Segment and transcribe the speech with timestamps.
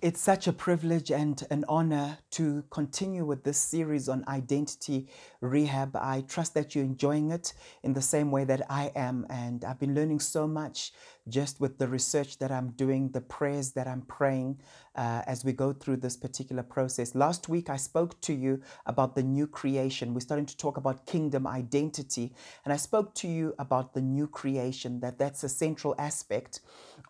[0.00, 5.08] It's such a privilege and an honor to continue with this series on identity
[5.40, 5.96] rehab.
[5.96, 7.52] I trust that you're enjoying it
[7.82, 9.26] in the same way that I am.
[9.28, 10.92] And I've been learning so much
[11.28, 14.60] just with the research that I'm doing, the prayers that I'm praying
[14.94, 17.14] uh, as we go through this particular process.
[17.14, 20.14] Last week, I spoke to you about the new creation.
[20.14, 22.34] We're starting to talk about kingdom identity.
[22.64, 26.60] And I spoke to you about the new creation, that that's a central aspect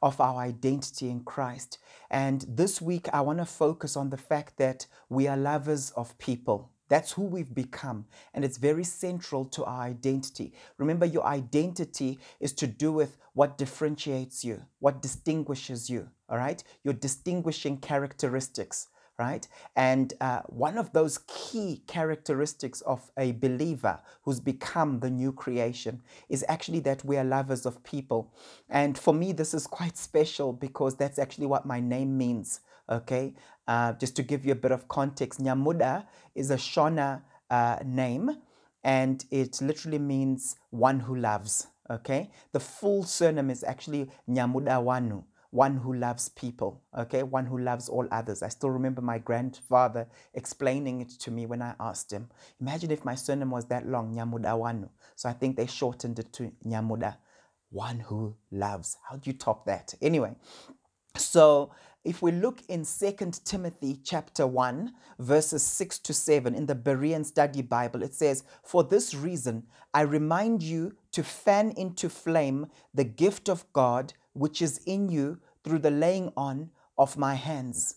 [0.02, 1.78] of our identity in Christ.
[2.10, 6.16] And this week, I want to focus on the fact that we are lovers of
[6.18, 6.70] people.
[6.88, 8.06] That's who we've become.
[8.34, 10.52] And it's very central to our identity.
[10.78, 16.62] Remember, your identity is to do with what differentiates you, what distinguishes you, all right?
[16.82, 18.88] Your distinguishing characteristics
[19.18, 19.48] right?
[19.74, 26.02] And uh, one of those key characteristics of a believer who's become the new creation
[26.28, 28.32] is actually that we are lovers of people.
[28.68, 33.34] And for me, this is quite special because that's actually what my name means, okay?
[33.68, 38.30] Uh, just to give you a bit of context, Nyamuda is a Shona uh, name
[38.82, 42.30] and it literally means one who loves, okay?
[42.52, 47.88] The full surname is actually Nyamuda Wanu one who loves people, okay, one who loves
[47.88, 48.42] all others.
[48.42, 52.28] I still remember my grandfather explaining it to me when I asked him.
[52.60, 54.90] Imagine if my surname was that long, Nyamuda Wanu.
[55.16, 57.16] So I think they shortened it to Nyamuda,
[57.70, 58.98] one who loves.
[59.08, 59.94] How do you top that?
[60.02, 60.34] Anyway,
[61.16, 61.70] so
[62.08, 63.12] if we look in 2
[63.44, 68.82] Timothy chapter 1, verses 6 to 7 in the Berean Study Bible, it says, For
[68.82, 74.80] this reason, I remind you to fan into flame the gift of God which is
[74.86, 77.96] in you through the laying on of my hands.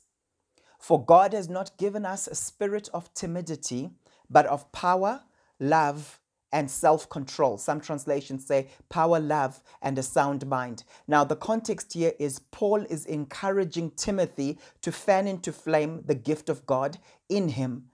[0.77, 3.91] For God has not given us a spirit of timidity,
[4.29, 5.21] but of power,
[5.57, 6.19] love,
[6.51, 7.57] and self control.
[7.57, 10.83] Some translations say power, love, and a sound mind.
[11.07, 16.49] Now, the context here is Paul is encouraging Timothy to fan into flame the gift
[16.49, 16.97] of God
[17.29, 17.85] in him.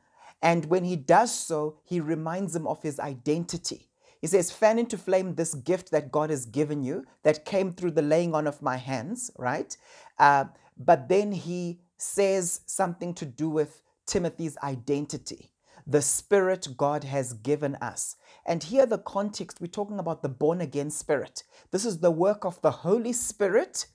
[0.42, 3.88] And when he does so, he reminds him of his identity.
[4.22, 7.92] He says, fan into flame this gift that God has given you that came through
[7.92, 9.76] the laying on of my hands, right?
[10.18, 10.46] Uh,
[10.78, 15.52] but then he says something to do with Timothy's identity,
[15.88, 18.18] the spirit God has given us.
[18.46, 21.44] And here, the context, we're talking about the born again spirit.
[21.72, 23.88] This is the work of the Holy Spirit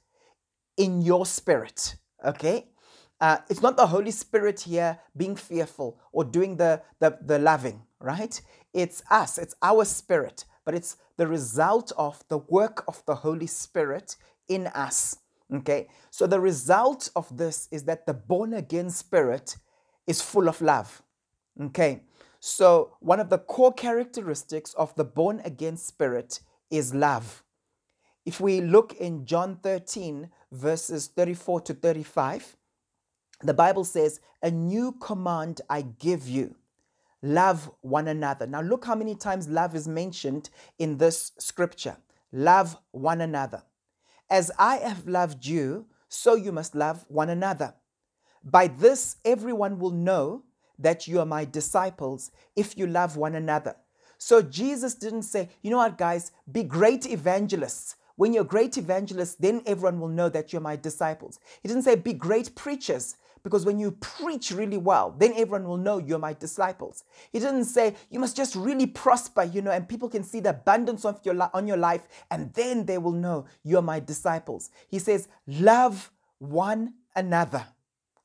[0.76, 2.68] in your spirit, okay?
[3.20, 7.82] Uh, it's not the Holy Spirit here being fearful or doing the, the, the loving,
[8.00, 8.40] right?
[8.72, 13.46] It's us, it's our spirit, but it's the result of the work of the Holy
[13.46, 14.16] Spirit
[14.48, 15.18] in us.
[15.54, 19.56] Okay, so the result of this is that the born again spirit
[20.06, 21.02] is full of love.
[21.60, 22.02] Okay,
[22.40, 26.40] so one of the core characteristics of the born again spirit
[26.70, 27.42] is love.
[28.24, 32.56] If we look in John 13, verses 34 to 35,
[33.42, 36.54] the Bible says, A new command I give you
[37.22, 38.46] love one another.
[38.46, 41.96] Now, look how many times love is mentioned in this scripture.
[42.32, 43.62] Love one another.
[44.28, 47.74] As I have loved you, so you must love one another.
[48.42, 50.42] By this, everyone will know
[50.78, 53.76] that you are my disciples if you love one another.
[54.18, 57.96] So, Jesus didn't say, you know what, guys, be great evangelists.
[58.16, 61.40] When you're great evangelists, then everyone will know that you're my disciples.
[61.62, 63.16] He didn't say, be great preachers.
[63.42, 67.02] Because when you preach really well, then everyone will know you're my disciples.
[67.32, 70.50] He didn't say you must just really prosper, you know, and people can see the
[70.50, 74.70] abundance of your on your life, and then they will know you're my disciples.
[74.88, 77.66] He says, love one another.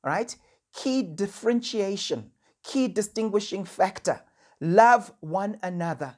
[0.04, 0.36] Right?
[0.72, 2.30] Key differentiation,
[2.68, 4.22] key distinguishing factor.
[4.60, 6.18] Love one another.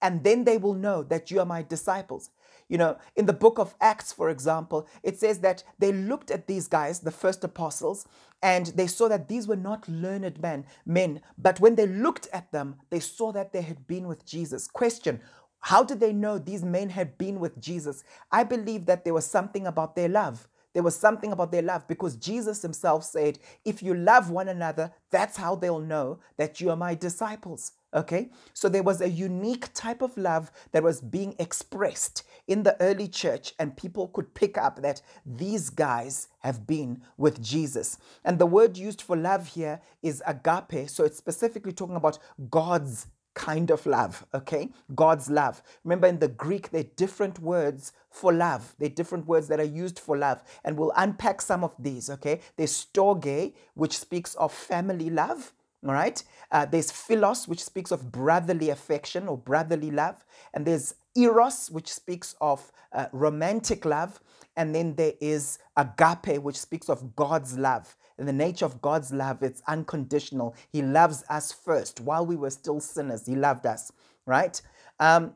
[0.00, 2.30] And then they will know that you are my disciples.
[2.68, 6.46] You know, in the book of Acts, for example, it says that they looked at
[6.46, 8.06] these guys, the first apostles,
[8.42, 11.20] and they saw that these were not learned men, men.
[11.36, 14.68] But when they looked at them, they saw that they had been with Jesus.
[14.68, 15.20] Question
[15.58, 18.04] How did they know these men had been with Jesus?
[18.30, 20.48] I believe that there was something about their love.
[20.72, 24.92] There was something about their love because Jesus himself said, If you love one another,
[25.10, 27.72] that's how they'll know that you are my disciples.
[27.92, 32.80] Okay, so there was a unique type of love that was being expressed in the
[32.80, 37.98] early church, and people could pick up that these guys have been with Jesus.
[38.24, 43.08] And the word used for love here is agape, so it's specifically talking about God's
[43.34, 44.68] kind of love, okay?
[44.94, 45.62] God's love.
[45.84, 48.74] Remember, in the Greek, there are different words for love.
[48.78, 52.10] There are different words that are used for love, and we'll unpack some of these,
[52.10, 52.40] okay?
[52.56, 55.52] There's storge, which speaks of family love.
[55.86, 56.22] All right.
[56.52, 60.26] Uh, there's philos, which speaks of brotherly affection or brotherly love.
[60.52, 64.20] And there's eros, which speaks of uh, romantic love,
[64.56, 67.96] and then there is agape, which speaks of God's love.
[68.20, 70.54] In the nature of God's love, it's unconditional.
[70.70, 72.00] He loves us first.
[72.00, 73.90] While we were still sinners, He loved us,
[74.26, 74.60] right?
[75.00, 75.32] Um,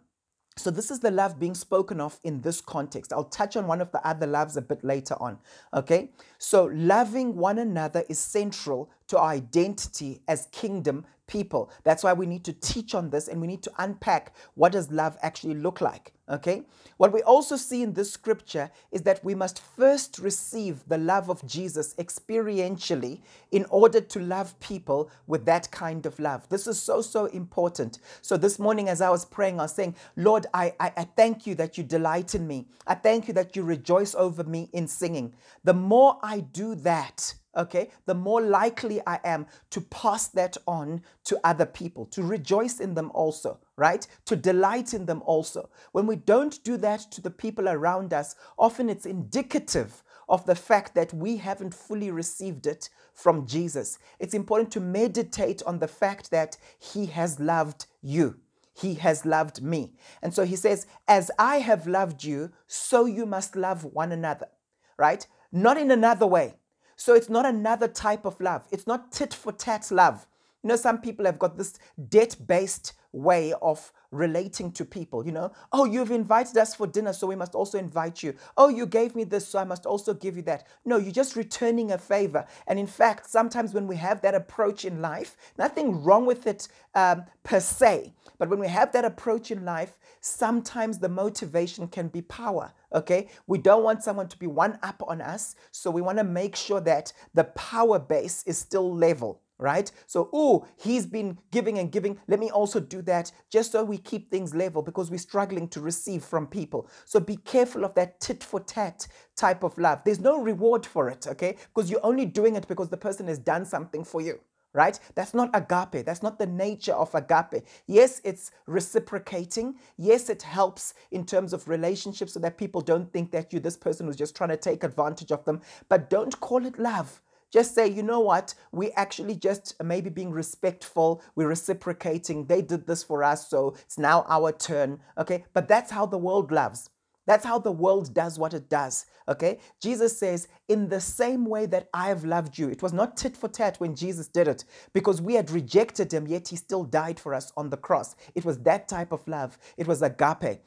[0.56, 3.12] so, this is the love being spoken of in this context.
[3.12, 5.38] I'll touch on one of the other loves a bit later on.
[5.72, 6.10] Okay?
[6.38, 11.72] So, loving one another is central to our identity as kingdom people.
[11.82, 14.92] That's why we need to teach on this and we need to unpack what does
[14.92, 16.12] love actually look like.
[16.28, 16.62] Okay?
[16.96, 21.28] What we also see in this scripture is that we must first receive the love
[21.28, 26.48] of Jesus experientially in order to love people with that kind of love.
[26.48, 27.98] This is so, so important.
[28.22, 31.46] So this morning, as I was praying, I was saying, Lord, I, I, I thank
[31.46, 32.68] you that you delight in me.
[32.86, 35.34] I thank you that you rejoice over me in singing.
[35.64, 41.02] The more I do that, okay, the more likely I am to pass that on
[41.24, 44.06] to other people, to rejoice in them also, right?
[44.26, 45.68] To delight in them also.
[45.92, 50.54] When we don't do that to the people around us, often it's indicative of the
[50.54, 53.98] fact that we haven't fully received it from Jesus.
[54.18, 58.36] It's important to meditate on the fact that He has loved you.
[58.72, 59.92] He has loved me.
[60.20, 64.48] And so he says, As I have loved you, so you must love one another,
[64.96, 65.24] right?
[65.52, 66.54] Not in another way
[66.96, 68.66] so it's not another type of love.
[68.70, 70.26] It's not tit for tat love.
[70.64, 71.78] You know, some people have got this
[72.08, 75.26] debt based way of relating to people.
[75.26, 78.34] You know, oh, you've invited us for dinner, so we must also invite you.
[78.56, 80.66] Oh, you gave me this, so I must also give you that.
[80.86, 82.46] No, you're just returning a favor.
[82.66, 86.66] And in fact, sometimes when we have that approach in life, nothing wrong with it
[86.94, 92.08] um, per se, but when we have that approach in life, sometimes the motivation can
[92.08, 92.72] be power.
[92.94, 96.24] Okay, we don't want someone to be one up on us, so we want to
[96.24, 99.90] make sure that the power base is still level right?
[100.06, 102.18] So, oh, he's been giving and giving.
[102.28, 105.80] Let me also do that just so we keep things level because we're struggling to
[105.80, 106.88] receive from people.
[107.04, 109.06] So, be careful of that tit for tat
[109.36, 110.00] type of love.
[110.04, 111.56] There's no reward for it, okay?
[111.74, 114.40] Because you're only doing it because the person has done something for you.
[114.76, 114.98] Right?
[115.14, 116.04] That's not agape.
[116.04, 117.64] That's not the nature of agape.
[117.86, 119.76] Yes, it's reciprocating.
[119.96, 123.76] Yes, it helps in terms of relationships so that people don't think that you, this
[123.76, 125.60] person was just trying to take advantage of them.
[125.88, 127.22] But don't call it love
[127.54, 132.46] just say, you know what, we actually just uh, maybe being respectful, we're reciprocating.
[132.46, 134.98] They did this for us, so it's now our turn.
[135.16, 136.90] Okay, but that's how the world loves.
[137.26, 139.06] That's how the world does what it does.
[139.28, 139.58] Okay?
[139.80, 142.68] Jesus says, in the same way that I have loved you.
[142.68, 146.26] It was not tit for tat when Jesus did it because we had rejected him,
[146.26, 148.16] yet he still died for us on the cross.
[148.34, 149.58] It was that type of love.
[149.78, 150.60] It was agape.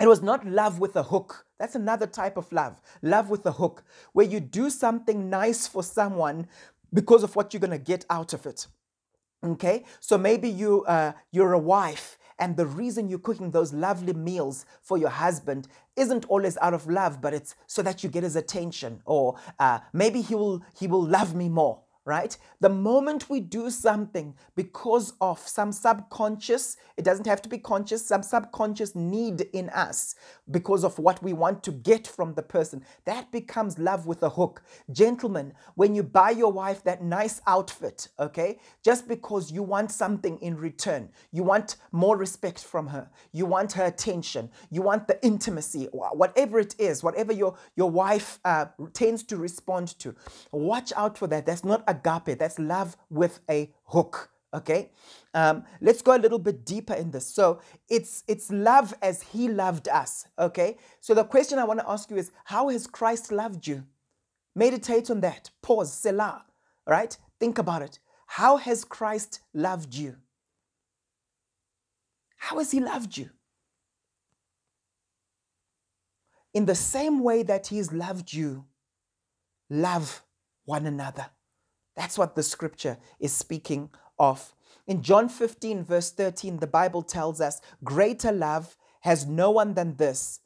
[0.00, 1.46] It was not love with a hook.
[1.58, 2.80] That's another type of love.
[3.02, 6.46] Love with a hook, where you do something nice for someone
[6.92, 8.68] because of what you're going to get out of it.
[9.44, 9.84] Okay?
[10.00, 14.64] So maybe you uh, you're a wife and the reason you're cooking those lovely meals
[14.80, 15.66] for your husband
[15.96, 19.80] isn't always out of love, but it's so that you get his attention, or uh,
[19.92, 22.38] maybe he will he will love me more right?
[22.60, 28.04] The moment we do something because of some subconscious, it doesn't have to be conscious,
[28.04, 30.14] some subconscious need in us
[30.50, 34.30] because of what we want to get from the person, that becomes love with a
[34.30, 34.62] hook.
[34.90, 40.38] Gentlemen, when you buy your wife that nice outfit, okay, just because you want something
[40.38, 45.22] in return, you want more respect from her, you want her attention, you want the
[45.22, 50.14] intimacy, whatever it is, whatever your, your wife uh, tends to respond to,
[50.52, 51.44] watch out for that.
[51.44, 52.38] That's not a agape.
[52.38, 54.30] That's love with a hook.
[54.54, 54.90] Okay,
[55.34, 57.26] um, let's go a little bit deeper in this.
[57.26, 60.26] So it's it's love as He loved us.
[60.38, 63.84] Okay, so the question I want to ask you is, how has Christ loved you?
[64.54, 65.50] Meditate on that.
[65.62, 65.92] Pause.
[65.92, 66.44] Selah.
[66.86, 67.14] Right?
[67.38, 67.98] Think about it.
[68.26, 70.16] How has Christ loved you?
[72.38, 73.28] How has He loved you?
[76.54, 78.64] In the same way that He's loved you,
[79.68, 80.22] love
[80.64, 81.26] one another.
[81.98, 83.90] That's what the scripture is speaking
[84.20, 84.54] of.
[84.86, 89.96] In John 15, verse 13, the Bible tells us, Greater love has no one than
[89.96, 90.38] this,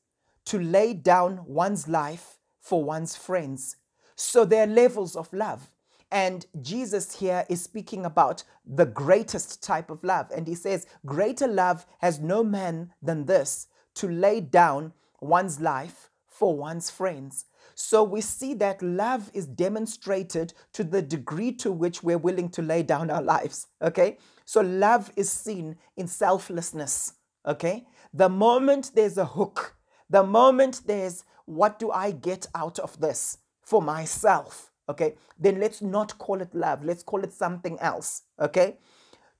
[0.47, 3.76] to lay down one's life for one's friends.
[4.16, 5.71] So there are levels of love.
[6.11, 10.30] And Jesus here is speaking about the greatest type of love.
[10.35, 13.66] And he says, Greater love has no man than this,
[13.97, 17.44] to lay down one's life for one's friends.
[17.75, 22.62] So we see that love is demonstrated to the degree to which we're willing to
[22.62, 23.66] lay down our lives.
[23.81, 24.19] Okay?
[24.45, 27.14] So love is seen in selflessness.
[27.47, 27.87] Okay?
[28.12, 29.76] The moment there's a hook,
[30.11, 34.71] the moment there's what do I get out of this for myself?
[34.88, 35.14] Okay?
[35.38, 36.85] Then let's not call it love.
[36.85, 38.23] Let's call it something else.
[38.40, 38.78] Okay?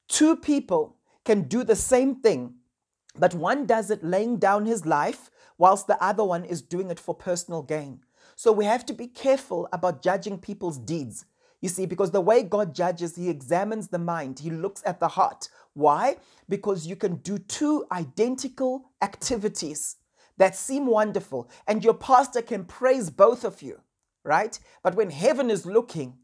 [0.09, 2.55] Two people can do the same thing
[3.15, 6.99] but one does it laying down his life whilst the other one is doing it
[6.99, 8.01] for personal gain.
[8.37, 11.27] So we have to be careful about judging people's deeds.
[11.61, 15.09] You see, because the way God judges, He examines the mind, He looks at the
[15.09, 15.49] heart.
[15.75, 16.17] Why?
[16.49, 19.97] Because you can do two identical activities
[20.39, 23.81] that seem wonderful, and your pastor can praise both of you,
[24.25, 24.59] right?
[24.83, 26.19] But when heaven is looking,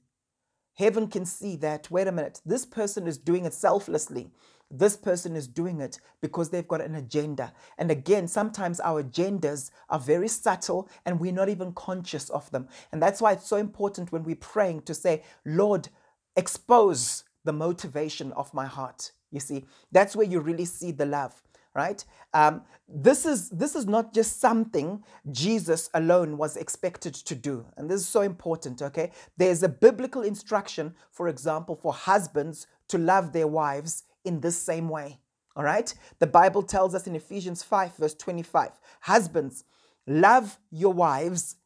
[0.74, 4.30] heaven can see that, wait a minute, this person is doing it selflessly.
[4.70, 7.52] This person is doing it because they've got an agenda.
[7.78, 12.68] And again, sometimes our agendas are very subtle and we're not even conscious of them.
[12.92, 15.88] And that's why it's so important when we're praying to say, Lord,
[16.36, 19.12] expose the motivation of my heart.
[19.30, 21.42] You see, that's where you really see the love
[21.74, 27.64] right um, this is this is not just something jesus alone was expected to do
[27.76, 32.98] and this is so important okay there's a biblical instruction for example for husbands to
[32.98, 35.18] love their wives in this same way.
[35.56, 35.92] All right?
[36.20, 38.70] The Bible tells us in Ephesians 5, verse 25
[39.00, 39.64] Husbands,
[40.06, 41.56] love your wives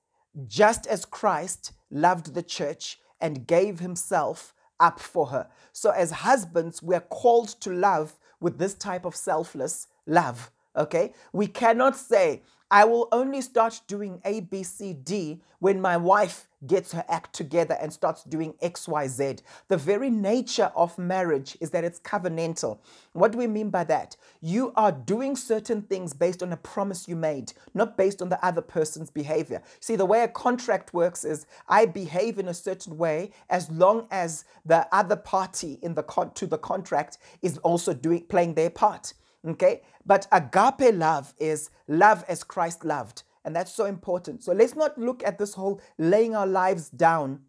[0.47, 5.49] just as Christ loved the church and gave himself up for her.
[5.73, 10.51] So, as husbands, we're called to love with this type of selfless love.
[10.75, 11.13] Okay?
[11.33, 12.43] We cannot say,
[12.73, 17.35] I will only start doing A, B, C, D when my wife gets her act
[17.35, 19.37] together and starts doing X, Y, Z.
[19.69, 22.79] The very nature of marriage is that it's covenantal.
[23.13, 24.17] What do we mean by that?
[24.41, 28.43] You are doing certain things based on a promise you made, not based on the
[28.43, 29.63] other person's behavior.
[29.81, 34.07] See, the way a contract works is I behave in a certain way as long
[34.11, 38.71] as the other party in the con- to the contract is also doing playing their
[38.71, 39.13] part.
[39.47, 39.83] Okay?
[40.05, 43.23] But agape love is love as Christ loved.
[43.45, 44.43] And that's so important.
[44.45, 47.41] So let's not look at this whole laying our lives down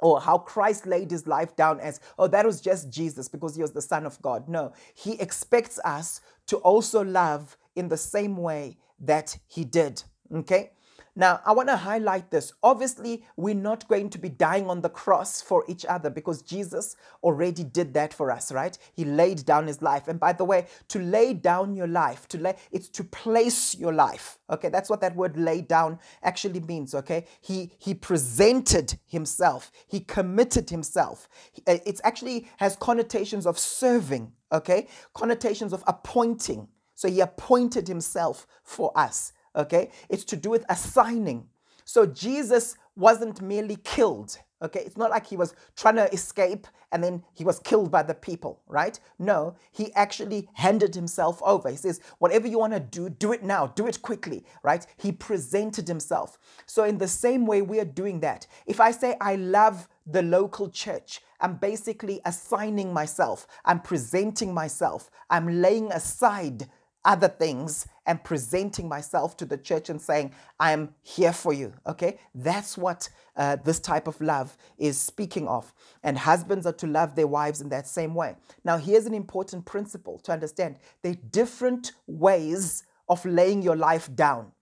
[0.00, 3.62] or how Christ laid his life down as, oh, that was just Jesus because he
[3.62, 4.48] was the Son of God.
[4.48, 10.02] No, he expects us to also love in the same way that he did.
[10.34, 10.72] Okay?
[11.14, 12.54] Now, I want to highlight this.
[12.62, 16.96] Obviously, we're not going to be dying on the cross for each other because Jesus
[17.22, 18.78] already did that for us, right?
[18.94, 20.08] He laid down his life.
[20.08, 23.92] And by the way, to lay down your life, to lay it's to place your
[23.92, 24.38] life.
[24.48, 27.26] Okay, that's what that word lay down actually means, okay?
[27.42, 29.70] He he presented himself.
[29.86, 31.28] He committed himself.
[31.66, 34.88] Uh, it actually has connotations of serving, okay?
[35.12, 36.68] Connotations of appointing.
[36.94, 39.90] So he appointed himself for us okay?
[40.08, 41.48] It's to do with assigning.
[41.84, 44.80] So Jesus wasn't merely killed, okay?
[44.80, 48.14] It's not like he was trying to escape and then he was killed by the
[48.14, 49.00] people, right?
[49.18, 51.70] No, he actually handed himself over.
[51.70, 54.86] He says, whatever you want to do, do it now, do it quickly, right?
[54.98, 56.38] He presented himself.
[56.66, 58.46] So, in the same way, we are doing that.
[58.66, 65.10] If I say, I love the local church, I'm basically assigning myself, I'm presenting myself,
[65.30, 66.68] I'm laying aside
[67.04, 71.72] other things and presenting myself to the church and saying, I'm here for you.
[71.86, 72.18] Okay?
[72.34, 75.72] That's what uh, this type of love is speaking of.
[76.02, 78.36] And husbands are to love their wives in that same way.
[78.64, 84.14] Now, here's an important principle to understand there are different ways of laying your life
[84.14, 84.52] down.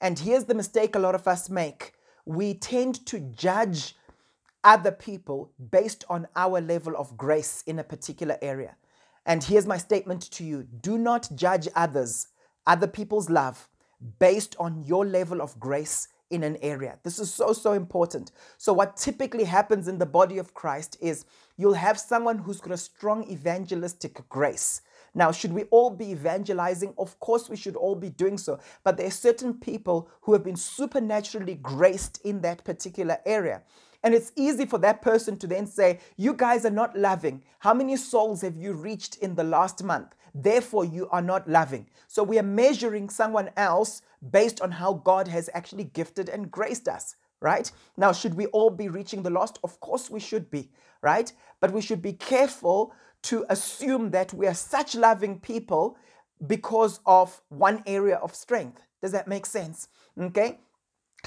[0.00, 1.92] And here's the mistake a lot of us make
[2.26, 3.94] we tend to judge
[4.64, 8.76] other people based on our level of grace in a particular area.
[9.26, 12.28] And here's my statement to you do not judge others,
[12.66, 13.68] other people's love,
[14.18, 16.98] based on your level of grace in an area.
[17.02, 18.32] This is so, so important.
[18.56, 21.24] So, what typically happens in the body of Christ is
[21.56, 24.80] you'll have someone who's got a strong evangelistic grace.
[25.14, 26.94] Now, should we all be evangelizing?
[26.98, 28.58] Of course, we should all be doing so.
[28.84, 33.62] But there are certain people who have been supernaturally graced in that particular area.
[34.06, 37.42] And it's easy for that person to then say, You guys are not loving.
[37.58, 40.14] How many souls have you reached in the last month?
[40.32, 41.88] Therefore, you are not loving.
[42.06, 46.86] So we are measuring someone else based on how God has actually gifted and graced
[46.86, 47.68] us, right?
[47.96, 49.58] Now, should we all be reaching the lost?
[49.64, 50.70] Of course, we should be,
[51.02, 51.32] right?
[51.58, 55.98] But we should be careful to assume that we are such loving people
[56.46, 58.82] because of one area of strength.
[59.02, 59.88] Does that make sense?
[60.16, 60.60] Okay.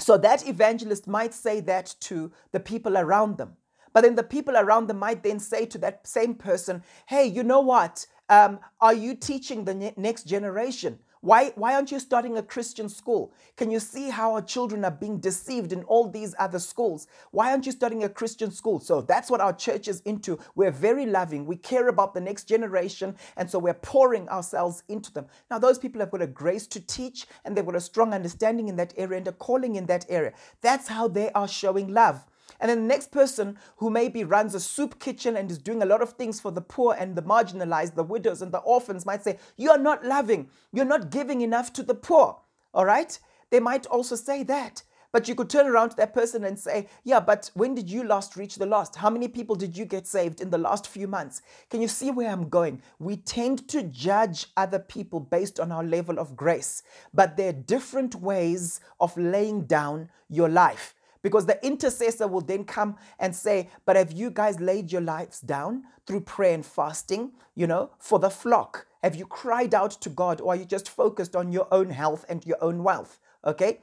[0.00, 3.56] So that evangelist might say that to the people around them.
[3.92, 7.42] But then the people around them might then say to that same person, hey, you
[7.42, 8.06] know what?
[8.28, 11.00] Um, are you teaching the ne- next generation?
[11.22, 13.34] Why, why aren't you starting a Christian school?
[13.58, 17.06] Can you see how our children are being deceived in all these other schools?
[17.30, 18.80] Why aren't you starting a Christian school?
[18.80, 20.38] So that's what our church is into.
[20.54, 21.44] We're very loving.
[21.44, 23.16] We care about the next generation.
[23.36, 25.26] And so we're pouring ourselves into them.
[25.50, 28.68] Now, those people have got a grace to teach and they've got a strong understanding
[28.68, 30.32] in that area and a calling in that area.
[30.62, 32.24] That's how they are showing love.
[32.60, 35.86] And then the next person who maybe runs a soup kitchen and is doing a
[35.86, 39.24] lot of things for the poor and the marginalized, the widows and the orphans might
[39.24, 40.50] say, You are not loving.
[40.72, 42.38] You're not giving enough to the poor.
[42.74, 43.18] All right?
[43.50, 44.82] They might also say that.
[45.12, 48.04] But you could turn around to that person and say, Yeah, but when did you
[48.04, 48.96] last reach the lost?
[48.96, 51.42] How many people did you get saved in the last few months?
[51.68, 52.82] Can you see where I'm going?
[52.98, 57.52] We tend to judge other people based on our level of grace, but there are
[57.52, 60.94] different ways of laying down your life.
[61.22, 65.40] Because the intercessor will then come and say, But have you guys laid your lives
[65.40, 68.86] down through prayer and fasting, you know, for the flock?
[69.02, 72.24] Have you cried out to God or are you just focused on your own health
[72.28, 73.18] and your own wealth?
[73.44, 73.80] Okay.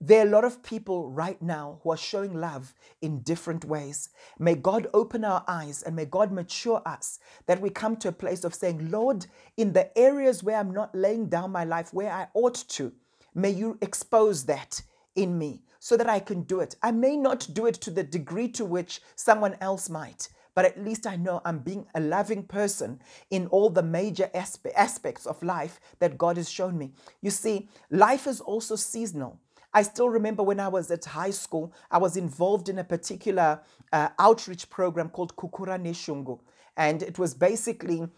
[0.00, 2.72] There are a lot of people right now who are showing love
[3.02, 4.10] in different ways.
[4.38, 8.12] May God open our eyes and may God mature us that we come to a
[8.12, 12.12] place of saying, Lord, in the areas where I'm not laying down my life where
[12.12, 12.92] I ought to,
[13.34, 14.82] may you expose that
[15.16, 16.76] in me so that I can do it.
[16.82, 20.82] I may not do it to the degree to which someone else might, but at
[20.82, 25.42] least I know I'm being a loving person in all the major aspe- aspects of
[25.42, 26.92] life that God has shown me.
[27.20, 29.38] You see, life is also seasonal.
[29.72, 33.60] I still remember when I was at high school, I was involved in a particular
[33.92, 36.40] uh, outreach program called Kukura Neshungu.
[36.76, 38.08] And it was basically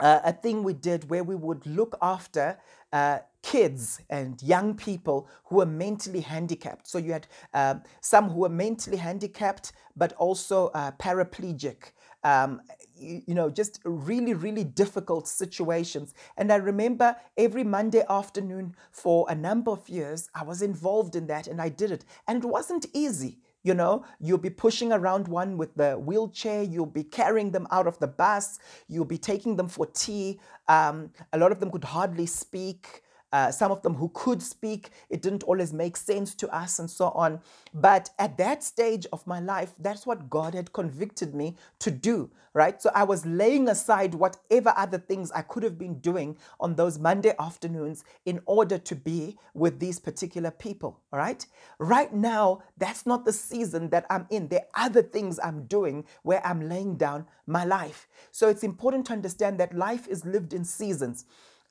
[0.00, 2.58] uh, a thing we did where we would look after
[2.92, 6.86] uh, kids and young people who were mentally handicapped.
[6.86, 11.92] So you had uh, some who were mentally handicapped, but also uh, paraplegic
[12.24, 12.60] um,
[12.96, 16.14] you know, just really, really difficult situations.
[16.36, 21.26] And I remember every Monday afternoon for a number of years, I was involved in
[21.28, 22.04] that and I did it.
[22.26, 23.38] And it wasn't easy.
[23.68, 27.86] You know, you'll be pushing around one with the wheelchair, you'll be carrying them out
[27.86, 28.58] of the bus,
[28.88, 30.40] you'll be taking them for tea.
[30.68, 33.02] Um, a lot of them could hardly speak.
[33.32, 36.90] Uh, some of them who could speak, it didn't always make sense to us, and
[36.90, 37.40] so on.
[37.74, 42.30] But at that stage of my life, that's what God had convicted me to do,
[42.54, 42.80] right?
[42.80, 46.98] So I was laying aside whatever other things I could have been doing on those
[46.98, 51.44] Monday afternoons in order to be with these particular people, all right?
[51.78, 54.48] Right now, that's not the season that I'm in.
[54.48, 58.08] There are other things I'm doing where I'm laying down my life.
[58.30, 61.26] So it's important to understand that life is lived in seasons.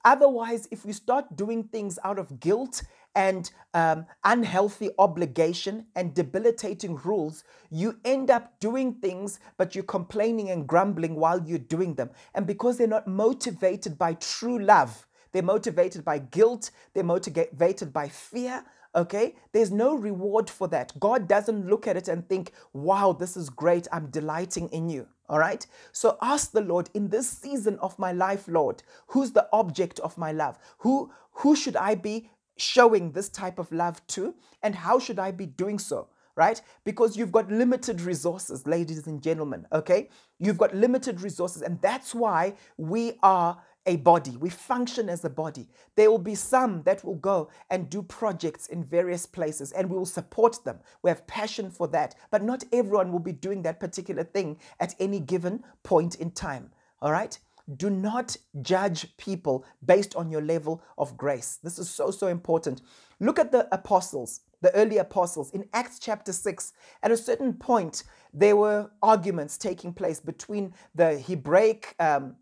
[0.05, 2.83] Otherwise, if we start doing things out of guilt
[3.15, 10.51] and um, unhealthy obligation and debilitating rules, you end up doing things, but you're complaining
[10.51, 12.09] and grumbling while you're doing them.
[12.35, 18.07] And because they're not motivated by true love, they're motivated by guilt, they're motivated by
[18.07, 18.63] fear.
[18.97, 20.99] Okay, there's no reward for that.
[20.99, 25.07] God doesn't look at it and think, wow, this is great, I'm delighting in you.
[25.29, 25.65] All right.
[25.91, 30.17] So ask the Lord in this season of my life, Lord, who's the object of
[30.17, 30.57] my love?
[30.79, 34.33] Who who should I be showing this type of love to?
[34.63, 36.07] And how should I be doing so?
[36.35, 36.61] Right?
[36.85, 39.67] Because you've got limited resources, ladies and gentlemen.
[39.73, 40.09] Okay.
[40.39, 41.61] You've got limited resources.
[41.61, 44.37] And that's why we are a body.
[44.37, 45.67] We function as a body.
[45.95, 49.97] There will be some that will go and do projects in various places and we
[49.97, 50.79] will support them.
[51.01, 52.15] We have passion for that.
[52.29, 56.71] But not everyone will be doing that particular thing at any given point in time.
[57.01, 57.39] All right?
[57.75, 61.59] Do not judge people based on your level of grace.
[61.63, 62.81] This is so, so important.
[63.19, 65.51] Look at the apostles, the early apostles.
[65.51, 66.71] In Acts chapter 6,
[67.03, 72.35] at a certain point, there were arguments taking place between the Hebraic um,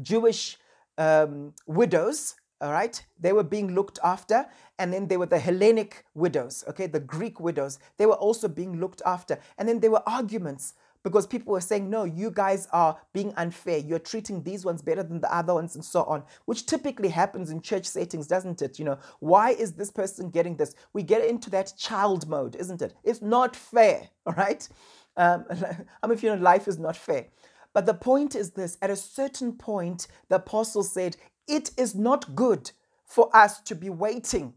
[0.00, 0.58] Jewish
[1.02, 4.46] um, widows, all right, they were being looked after.
[4.78, 8.78] And then there were the Hellenic widows, okay, the Greek widows, they were also being
[8.80, 9.38] looked after.
[9.58, 13.78] And then there were arguments because people were saying, no, you guys are being unfair.
[13.78, 17.50] You're treating these ones better than the other ones, and so on, which typically happens
[17.50, 18.78] in church settings, doesn't it?
[18.78, 20.76] You know, why is this person getting this?
[20.92, 22.94] We get into that child mode, isn't it?
[23.02, 24.68] It's not fair, all right?
[25.16, 27.26] Um, I mean, if you know, life is not fair.
[27.72, 31.16] But the point is this at a certain point, the apostle said,
[31.48, 32.70] It is not good
[33.04, 34.54] for us to be waiting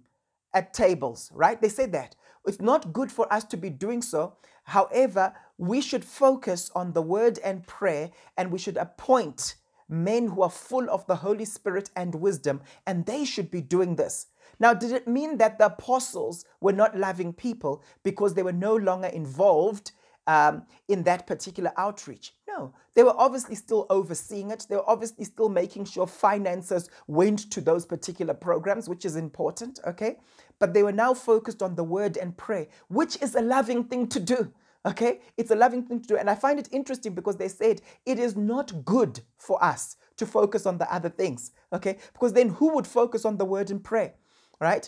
[0.54, 1.62] at tables, right?
[1.62, 2.16] They said that.
[2.46, 4.36] It's not good for us to be doing so.
[4.64, 9.56] However, we should focus on the word and prayer, and we should appoint
[9.88, 13.96] men who are full of the Holy Spirit and wisdom, and they should be doing
[13.96, 14.28] this.
[14.60, 18.76] Now, did it mean that the apostles were not loving people because they were no
[18.76, 19.92] longer involved
[20.28, 22.34] um, in that particular outreach.
[22.48, 24.66] No, they were obviously still overseeing it.
[24.70, 29.80] They were obviously still making sure finances went to those particular programs, which is important,
[29.86, 30.18] okay?
[30.60, 34.08] But they were now focused on the word and pray, which is a loving thing
[34.08, 34.54] to do.
[34.86, 36.16] Okay, it's a loving thing to do.
[36.16, 40.28] And I find it interesting because they said it is not good for us to
[40.28, 41.52] focus on the other things.
[41.74, 44.14] Okay, because then who would focus on the word and pray,
[44.60, 44.88] right?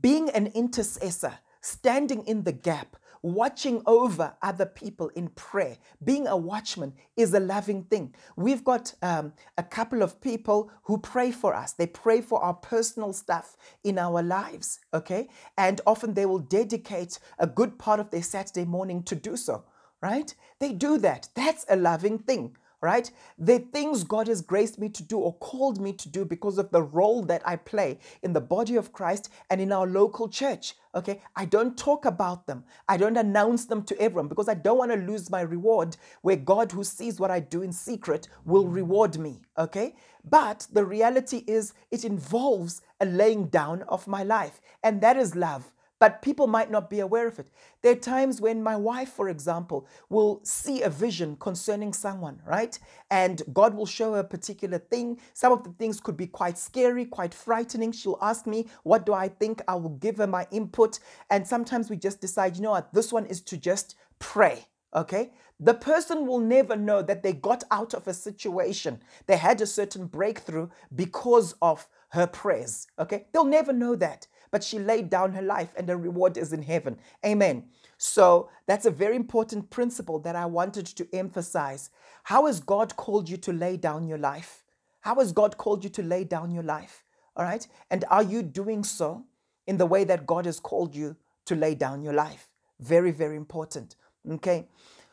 [0.00, 5.76] Being an intercessor, standing in the gap, watching over other people in prayer.
[6.04, 8.14] Being a watchman is a loving thing.
[8.36, 11.72] We've got um, a couple of people who pray for us.
[11.72, 15.28] They pray for our personal stuff in our lives, okay?
[15.56, 19.64] And often they will dedicate a good part of their Saturday morning to do so,
[20.02, 20.34] right?
[20.58, 21.28] They do that.
[21.34, 23.10] That's a loving thing right?
[23.38, 26.70] The things God has graced me to do or called me to do because of
[26.70, 30.74] the role that I play in the body of Christ and in our local church.
[30.94, 32.64] Okay, I don't talk about them.
[32.88, 36.36] I don't announce them to everyone because I don't want to lose my reward where
[36.36, 39.40] God, who sees what I do in secret, will reward me.
[39.56, 39.94] Okay,
[40.28, 45.34] but the reality is it involves a laying down of my life, and that is
[45.34, 47.50] love but people might not be aware of it.
[47.82, 52.78] There are times when my wife, for example, will see a vision concerning someone, right?
[53.10, 55.18] And God will show her a particular thing.
[55.34, 57.92] Some of the things could be quite scary, quite frightening.
[57.92, 59.62] She'll ask me, What do I think?
[59.66, 60.98] I will give her my input.
[61.30, 64.66] And sometimes we just decide, you know what, this one is to just pray.
[64.94, 65.32] Okay?
[65.60, 69.00] The person will never know that they got out of a situation.
[69.26, 72.86] They had a certain breakthrough because of her prayers.
[72.98, 73.26] Okay?
[73.32, 76.62] They'll never know that but she laid down her life and her reward is in
[76.62, 76.98] heaven.
[77.24, 77.64] Amen.
[77.98, 81.90] So that's a very important principle that I wanted to emphasize.
[82.24, 84.62] How has God called you to lay down your life?
[85.00, 87.04] How has God called you to lay down your life?
[87.36, 87.66] All right.
[87.90, 89.24] And are you doing so
[89.66, 92.48] in the way that God has called you to lay down your life?
[92.80, 93.96] Very, very important.
[94.30, 94.68] Okay.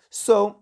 [0.10, 0.58] So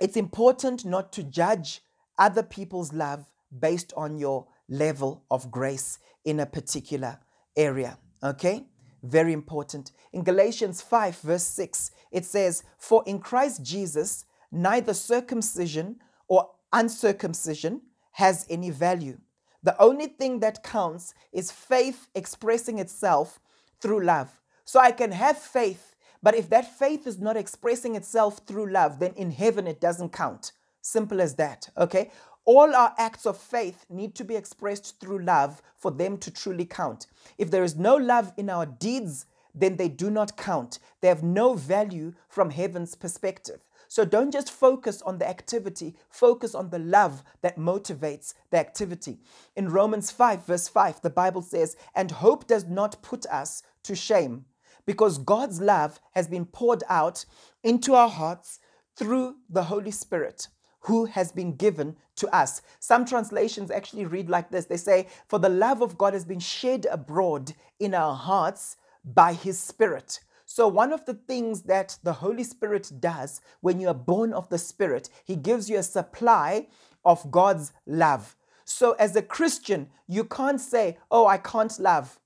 [0.00, 1.82] it's important not to judge
[2.18, 3.26] other people's love
[3.58, 7.18] based on your level of grace in a particular
[7.56, 7.98] area.
[8.22, 8.66] Okay?
[9.02, 9.92] Very important.
[10.12, 15.96] In Galatians 5, verse 6, it says, For in Christ Jesus, neither circumcision
[16.28, 17.82] or uncircumcision
[18.12, 19.18] has any value.
[19.62, 23.40] The only thing that counts is faith expressing itself
[23.80, 24.40] through love.
[24.64, 28.98] So I can have faith, but if that faith is not expressing itself through love,
[28.98, 30.52] then in heaven it doesn't count.
[30.82, 31.68] Simple as that.
[31.76, 32.10] Okay?
[32.44, 36.64] All our acts of faith need to be expressed through love for them to truly
[36.64, 37.06] count.
[37.38, 40.78] If there is no love in our deeds, then they do not count.
[41.00, 43.66] They have no value from heaven's perspective.
[43.88, 49.18] So don't just focus on the activity, focus on the love that motivates the activity.
[49.56, 53.96] In Romans 5, verse 5, the Bible says, And hope does not put us to
[53.96, 54.44] shame,
[54.86, 57.24] because God's love has been poured out
[57.64, 58.60] into our hearts
[58.94, 60.48] through the Holy Spirit
[60.80, 62.62] who has been given to us.
[62.78, 66.40] Some translations actually read like this they say, For the love of God has been
[66.40, 70.20] shed abroad in our hearts by his Spirit.
[70.52, 74.48] So, one of the things that the Holy Spirit does when you are born of
[74.48, 76.66] the Spirit, He gives you a supply
[77.04, 78.34] of God's love.
[78.64, 82.18] So, as a Christian, you can't say, Oh, I can't love.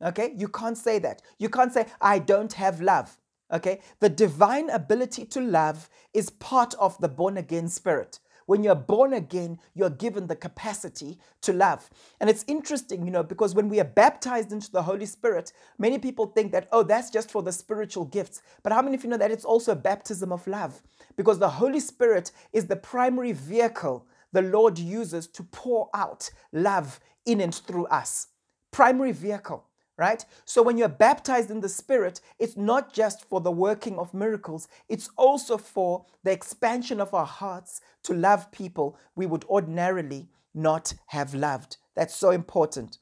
[0.00, 0.32] Okay?
[0.36, 1.22] You can't say that.
[1.38, 3.18] You can't say, I don't have love.
[3.52, 3.80] Okay?
[4.00, 8.18] The divine ability to love is part of the born again spirit.
[8.46, 11.88] When you're born again, you're given the capacity to love.
[12.20, 15.98] And it's interesting, you know, because when we are baptized into the Holy Spirit, many
[15.98, 18.42] people think that, oh, that's just for the spiritual gifts.
[18.62, 20.82] But how many of you know that it's also a baptism of love?
[21.16, 27.00] Because the Holy Spirit is the primary vehicle the Lord uses to pour out love
[27.26, 28.28] in and through us.
[28.70, 29.66] Primary vehicle
[30.02, 30.24] right?
[30.44, 34.66] So when you're baptized in the Spirit, it's not just for the working of miracles,
[34.88, 40.92] it's also for the expansion of our hearts to love people we would ordinarily not
[41.06, 41.76] have loved.
[41.94, 42.98] That's so important.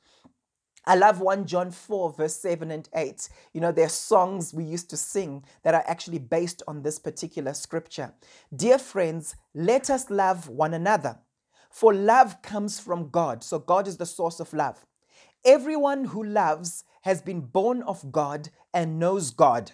[0.84, 3.30] I love 1 John 4, verse 7 and 8.
[3.54, 6.98] You know, there are songs we used to sing that are actually based on this
[6.98, 8.12] particular scripture.
[8.54, 11.18] Dear friends, let us love one another,
[11.70, 13.42] for love comes from God.
[13.42, 14.84] So, God is the source of love.
[15.44, 19.72] Everyone who loves has been born of God and knows God.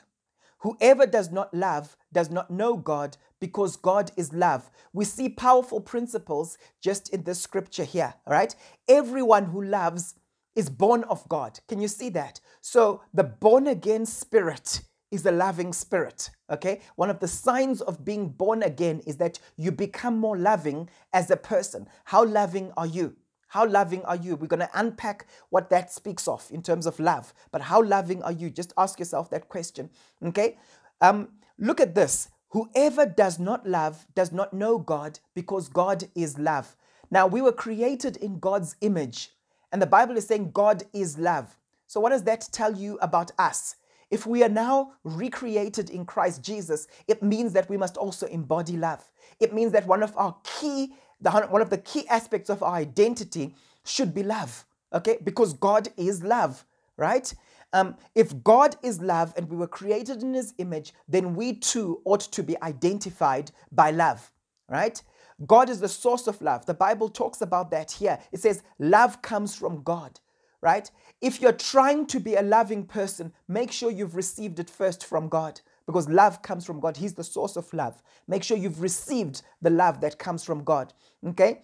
[0.60, 4.70] Whoever does not love does not know God because God is love.
[4.92, 8.54] We see powerful principles just in this scripture here, all right?
[8.88, 10.14] Everyone who loves
[10.54, 11.60] is born of God.
[11.68, 12.40] Can you see that?
[12.62, 16.80] So the born again spirit is a loving spirit, okay?
[16.96, 21.30] One of the signs of being born again is that you become more loving as
[21.30, 21.86] a person.
[22.04, 23.14] How loving are you?
[23.48, 24.36] How loving are you?
[24.36, 27.32] We're going to unpack what that speaks of in terms of love.
[27.52, 28.50] But how loving are you?
[28.50, 29.90] Just ask yourself that question.
[30.24, 30.58] Okay?
[31.00, 31.28] Um,
[31.58, 32.28] look at this.
[32.50, 36.76] Whoever does not love does not know God because God is love.
[37.10, 39.30] Now, we were created in God's image,
[39.72, 41.56] and the Bible is saying God is love.
[41.86, 43.76] So, what does that tell you about us?
[44.10, 48.76] If we are now recreated in Christ Jesus, it means that we must also embody
[48.76, 49.04] love.
[49.40, 52.74] It means that one of our key the, one of the key aspects of our
[52.74, 55.18] identity should be love, okay?
[55.22, 56.64] Because God is love,
[56.96, 57.32] right?
[57.72, 62.00] Um, if God is love and we were created in his image, then we too
[62.04, 64.30] ought to be identified by love,
[64.68, 65.02] right?
[65.46, 66.64] God is the source of love.
[66.64, 68.18] The Bible talks about that here.
[68.32, 70.18] It says, love comes from God,
[70.62, 70.90] right?
[71.20, 75.28] If you're trying to be a loving person, make sure you've received it first from
[75.28, 76.96] God because love comes from God.
[76.96, 78.02] He's the source of love.
[78.26, 80.92] Make sure you've received the love that comes from God,
[81.26, 81.62] okay?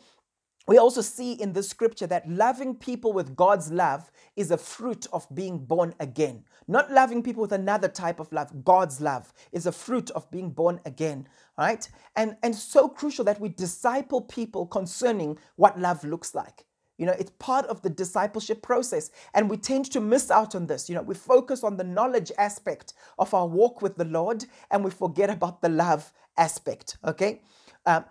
[0.68, 5.06] we also see in the scripture that loving people with God's love is a fruit
[5.12, 6.44] of being born again.
[6.68, 10.50] Not loving people with another type of love, God's love is a fruit of being
[10.50, 11.88] born again, right?
[12.14, 16.64] And and so crucial that we disciple people concerning what love looks like.
[17.02, 19.10] You know, it's part of the discipleship process.
[19.34, 20.88] And we tend to miss out on this.
[20.88, 24.84] You know, we focus on the knowledge aspect of our walk with the Lord and
[24.84, 26.98] we forget about the love aspect.
[27.04, 27.40] Okay.
[27.86, 28.04] Um,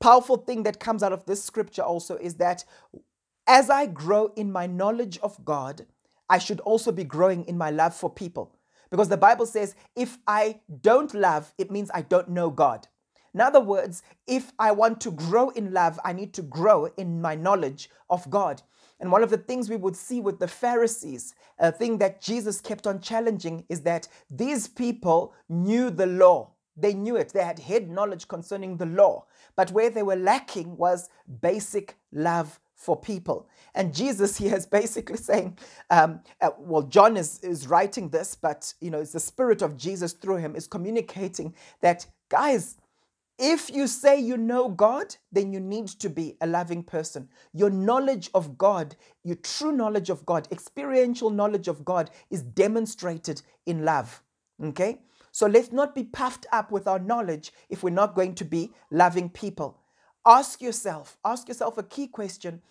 [0.00, 2.64] powerful thing that comes out of this scripture also is that
[3.46, 5.86] as I grow in my knowledge of God,
[6.28, 8.56] I should also be growing in my love for people.
[8.90, 12.88] Because the Bible says, if I don't love, it means I don't know God.
[13.34, 17.20] In other words, if I want to grow in love, I need to grow in
[17.20, 18.62] my knowledge of God.
[19.00, 22.60] And one of the things we would see with the Pharisees, a thing that Jesus
[22.60, 26.52] kept on challenging, is that these people knew the law.
[26.76, 27.30] They knew it.
[27.30, 29.26] They had head knowledge concerning the law.
[29.56, 31.08] But where they were lacking was
[31.40, 33.48] basic love for people.
[33.74, 35.58] And Jesus here is basically saying,
[35.90, 39.76] um, uh, well, John is, is writing this, but you know, it's the spirit of
[39.76, 42.76] Jesus through him is communicating that, guys,
[43.38, 47.28] if you say you know God, then you need to be a loving person.
[47.52, 48.94] Your knowledge of God,
[49.24, 54.22] your true knowledge of God, experiential knowledge of God is demonstrated in love.
[54.62, 55.00] Okay?
[55.32, 58.72] So let's not be puffed up with our knowledge if we're not going to be
[58.92, 59.80] loving people.
[60.24, 62.62] Ask yourself, ask yourself a key question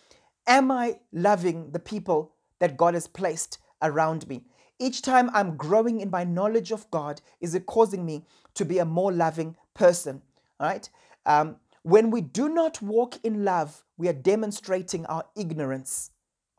[0.47, 4.45] Am I loving the people that God has placed around me?
[4.79, 8.79] Each time I'm growing in my knowledge of God, is it causing me to be
[8.79, 10.21] a more loving person?
[10.59, 10.89] All right?
[11.25, 16.11] Um, when we do not walk in love, we are demonstrating our ignorance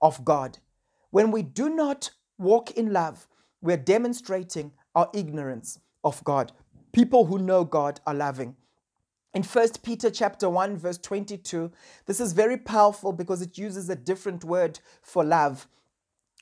[0.03, 0.59] of God.
[1.11, 3.27] When we do not walk in love,
[3.63, 6.53] we are demonstrating our ignorance of God.
[6.93, 8.57] People who know God are loving.
[9.33, 11.73] In 1 Peter chapter 1 verse 22,
[12.07, 15.67] this is very powerful because it uses a different word for love.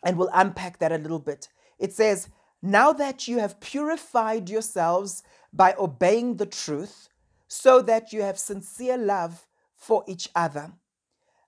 [0.05, 1.49] And we'll unpack that a little bit.
[1.79, 2.29] It says,
[2.61, 7.09] "Now that you have purified yourselves by obeying the truth,
[7.53, 10.73] so that you have sincere love for each other,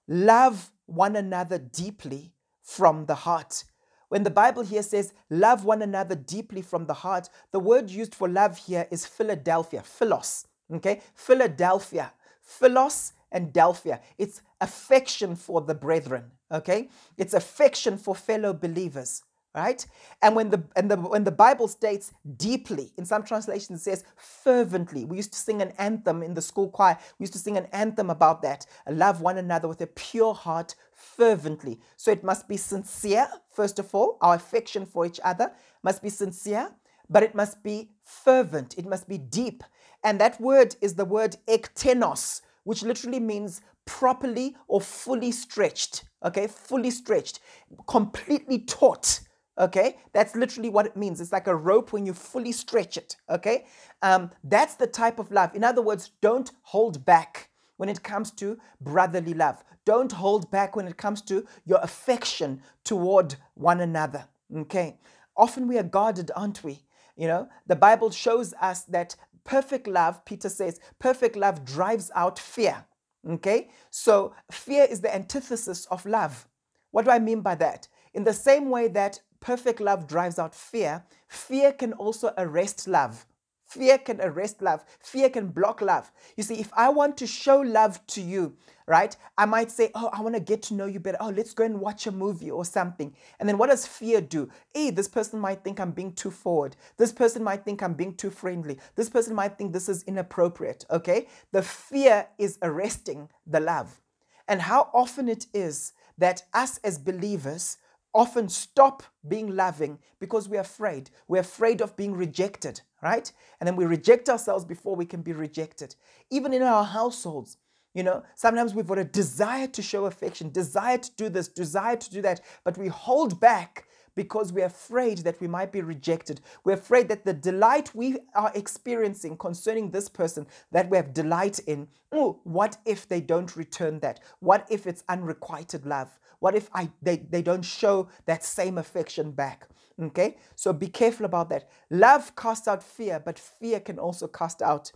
[0.06, 3.64] love one another deeply from the heart."
[4.08, 8.14] When the Bible here says, love one another deeply from the heart, the word used
[8.14, 10.46] for love here is Philadelphia, philos.
[10.72, 11.00] Okay?
[11.14, 12.12] Philadelphia.
[12.40, 14.00] Philos and Delphia.
[14.18, 16.30] It's affection for the brethren.
[16.52, 16.90] Okay?
[17.16, 19.22] It's affection for fellow believers
[19.54, 19.86] right?
[20.22, 24.04] And when the and the when the bible states deeply in some translations it says
[24.16, 25.04] fervently.
[25.04, 26.98] We used to sing an anthem in the school choir.
[27.18, 28.66] We used to sing an anthem about that.
[28.88, 31.80] Love one another with a pure heart fervently.
[31.96, 34.18] So it must be sincere first of all.
[34.20, 36.70] Our affection for each other must be sincere
[37.08, 38.76] but it must be fervent.
[38.78, 39.62] It must be deep.
[40.02, 46.46] And that word is the word ektenos which literally means properly or fully stretched okay?
[46.46, 47.40] Fully stretched
[47.86, 49.20] completely taut
[49.56, 51.20] Okay, that's literally what it means.
[51.20, 53.16] It's like a rope when you fully stretch it.
[53.30, 53.66] Okay,
[54.02, 55.54] um, that's the type of love.
[55.54, 59.62] In other words, don't hold back when it comes to brotherly love.
[59.84, 64.26] Don't hold back when it comes to your affection toward one another.
[64.56, 64.98] Okay,
[65.36, 66.80] often we are guarded, aren't we?
[67.16, 69.14] You know, the Bible shows us that
[69.44, 72.84] perfect love, Peter says, perfect love drives out fear.
[73.28, 76.48] Okay, so fear is the antithesis of love.
[76.90, 77.88] What do I mean by that?
[78.12, 83.26] In the same way that perfect love drives out fear, fear can also arrest love.
[83.66, 84.84] Fear can arrest love.
[85.00, 86.10] Fear can block love.
[86.36, 90.10] You see, if I want to show love to you, right, I might say, Oh,
[90.12, 91.18] I want to get to know you better.
[91.20, 93.14] Oh, let's go and watch a movie or something.
[93.38, 94.48] And then what does fear do?
[94.72, 96.76] Hey, this person might think I'm being too forward.
[96.96, 98.78] This person might think I'm being too friendly.
[98.94, 100.84] This person might think this is inappropriate.
[100.90, 101.28] Okay?
[101.52, 104.00] The fear is arresting the love.
[104.46, 107.78] And how often it is that us as believers,
[108.14, 111.10] often stop being loving because we're afraid.
[111.28, 113.30] We're afraid of being rejected, right?
[113.60, 115.96] And then we reject ourselves before we can be rejected.
[116.30, 117.58] Even in our households,
[117.94, 121.96] You know, sometimes we've got a desire to show affection, desire to do this, desire
[121.96, 126.40] to do that, but we hold back because we're afraid that we might be rejected.
[126.64, 131.58] We're afraid that the delight we are experiencing concerning this person that we have delight
[131.60, 134.20] in, oh, what if they don't return that?
[134.40, 136.18] What if it's unrequited love?
[136.40, 139.68] What if I they, they don't show that same affection back?
[140.02, 141.70] Okay, so be careful about that.
[141.90, 144.90] Love casts out fear, but fear can also cast out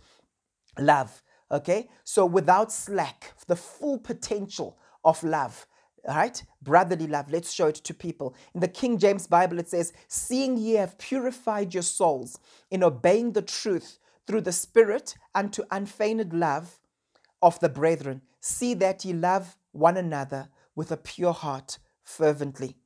[0.77, 1.23] love.
[1.51, 5.65] Okay, so without slack, the full potential of love.
[6.07, 7.31] Right, brotherly love.
[7.31, 8.35] Let's show it to people.
[8.53, 12.39] In the King James Bible, it says, Seeing ye have purified your souls
[12.71, 16.79] in obeying the truth through the Spirit unto unfeigned love
[17.41, 22.77] of the brethren, see that ye love one another with a pure heart fervently.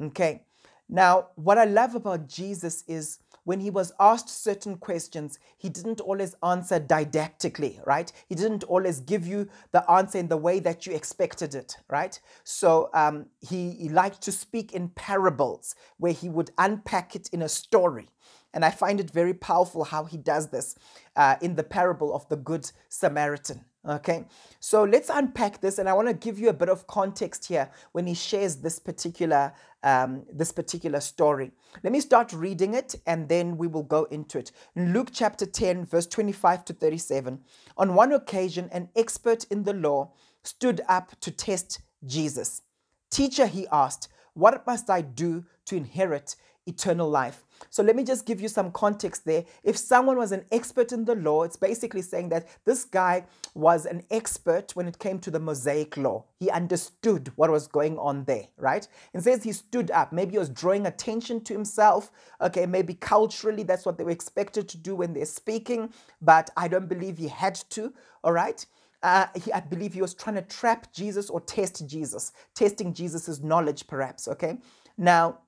[0.00, 0.42] Okay,
[0.88, 6.02] now what I love about Jesus is when he was asked certain questions, he didn't
[6.02, 8.12] always answer didactically, right?
[8.28, 12.20] He didn't always give you the answer in the way that you expected it, right?
[12.44, 17.40] So um, he, he liked to speak in parables where he would unpack it in
[17.40, 18.10] a story.
[18.52, 20.74] And I find it very powerful how he does this
[21.16, 23.64] uh, in the parable of the Good Samaritan.
[23.88, 24.26] Okay,
[24.60, 27.70] so let's unpack this, and I want to give you a bit of context here
[27.92, 31.52] when he shares this particular um, this particular story.
[31.82, 34.52] Let me start reading it, and then we will go into it.
[34.74, 37.40] In Luke chapter ten, verse twenty-five to thirty-seven.
[37.76, 40.12] On one occasion, an expert in the law
[40.42, 42.62] stood up to test Jesus.
[43.10, 46.36] Teacher, he asked, "What must I do to inherit
[46.66, 49.44] eternal life?" So let me just give you some context there.
[49.62, 53.86] If someone was an expert in the law, it's basically saying that this guy was
[53.86, 56.24] an expert when it came to the Mosaic law.
[56.38, 58.86] He understood what was going on there, right?
[59.12, 60.12] And says he stood up.
[60.12, 62.10] Maybe he was drawing attention to himself.
[62.40, 66.68] Okay, maybe culturally that's what they were expected to do when they're speaking, but I
[66.68, 67.92] don't believe he had to,
[68.22, 68.64] all right?
[69.02, 73.42] Uh, he, I believe he was trying to trap Jesus or test Jesus, testing Jesus's
[73.42, 74.26] knowledge, perhaps.
[74.26, 74.58] Okay.
[74.96, 75.38] Now,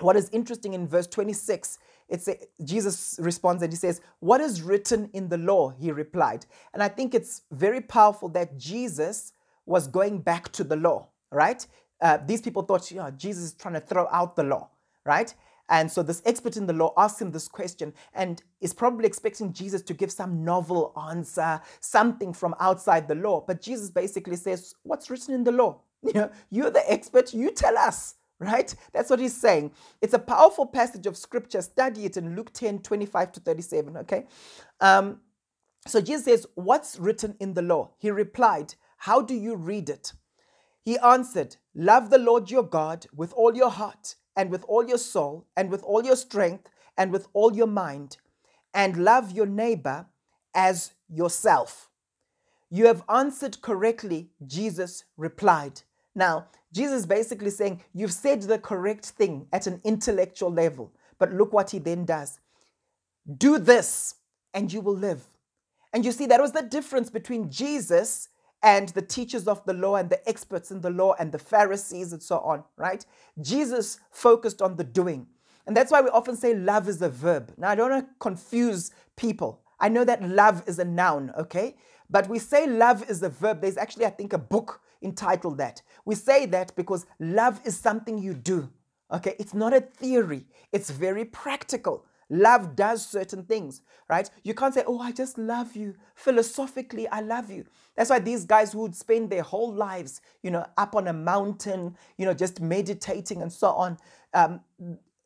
[0.00, 1.78] what is interesting in verse 26
[2.08, 5.70] it's a, jesus responds and he says what is written in the law?
[5.70, 6.46] He replied.
[6.74, 9.32] And i think it's very powerful that jesus
[9.66, 11.66] was going back to the law right?
[12.00, 14.68] Uh, these people thought you know, jesus is trying to throw out the law
[15.04, 15.34] right?
[15.68, 19.52] And so this expert in the law asks him this question and is probably expecting
[19.52, 23.44] jesus to give some novel answer something from outside the law.
[23.46, 25.80] But jesus basically says what's written in the law?
[26.04, 27.34] You know, you're the expert.
[27.34, 28.74] You tell us right?
[28.92, 29.72] That's what he's saying.
[30.00, 31.62] It's a powerful passage of scripture.
[31.62, 34.26] Study it in Luke 10 25 to 37, okay?
[34.80, 35.20] Um,
[35.86, 37.92] so Jesus says, What's written in the law?
[37.98, 40.12] He replied, How do you read it?
[40.84, 44.98] He answered, Love the Lord your God with all your heart, and with all your
[44.98, 48.18] soul, and with all your strength, and with all your mind,
[48.74, 50.06] and love your neighbor
[50.54, 51.90] as yourself.
[52.70, 55.82] You have answered correctly, Jesus replied.
[56.16, 60.92] Now, Jesus is basically saying, You've said the correct thing at an intellectual level.
[61.18, 62.40] But look what he then does
[63.38, 64.14] do this,
[64.54, 65.26] and you will live.
[65.92, 68.28] And you see, that was the difference between Jesus
[68.62, 72.12] and the teachers of the law and the experts in the law and the Pharisees
[72.12, 73.04] and so on, right?
[73.40, 75.26] Jesus focused on the doing.
[75.66, 77.52] And that's why we often say love is a verb.
[77.56, 79.60] Now, I don't want to confuse people.
[79.80, 81.74] I know that love is a noun, okay?
[82.08, 83.60] But we say love is a verb.
[83.60, 85.82] There's actually, I think, a book entitled that.
[86.04, 88.70] We say that because love is something you do.
[89.12, 92.04] Okay, it's not a theory, it's very practical.
[92.28, 94.28] Love does certain things, right?
[94.42, 95.94] You can't say, Oh, I just love you.
[96.16, 97.64] Philosophically, I love you.
[97.94, 101.12] That's why these guys who would spend their whole lives, you know, up on a
[101.12, 103.96] mountain, you know, just meditating and so on,
[104.34, 104.60] um,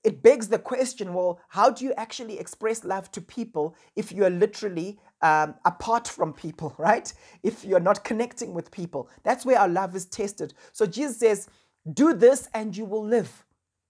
[0.05, 4.31] it begs the question well, how do you actually express love to people if you're
[4.31, 7.13] literally um, apart from people, right?
[7.43, 10.55] If you're not connecting with people, that's where our love is tested.
[10.73, 11.49] So Jesus says,
[11.93, 13.45] Do this and you will live.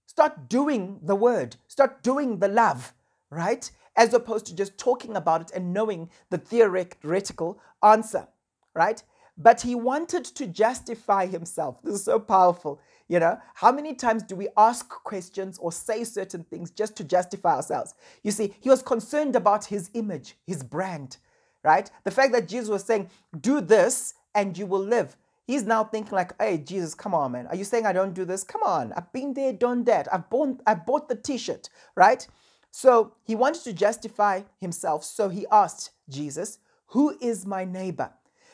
[0.07, 2.95] Start doing the word, start doing the love,
[3.31, 3.71] right?
[3.97, 8.29] As opposed to just talking about it and knowing the theoretical answer,
[8.75, 9.03] right?
[9.39, 11.83] But he wanted to justify himself.
[11.83, 12.81] This is so powerful.
[13.11, 17.03] You know, how many times do we ask questions or say certain things just to
[17.03, 17.95] justify ourselves?
[18.23, 21.17] You see, he was concerned about his image, his brand,
[21.65, 21.91] right?
[22.05, 25.17] The fact that Jesus was saying, do this and you will live.
[25.45, 27.49] He's now thinking like, hey, Jesus, come on, man.
[27.49, 28.45] Are you saying I don't do this?
[28.45, 28.93] Come on.
[28.93, 30.07] I've been there, done that.
[30.15, 32.25] I've bought, I bought the t-shirt, right?
[32.71, 35.03] So he wanted to justify himself.
[35.03, 38.13] So he asked Jesus, who is my neighbor?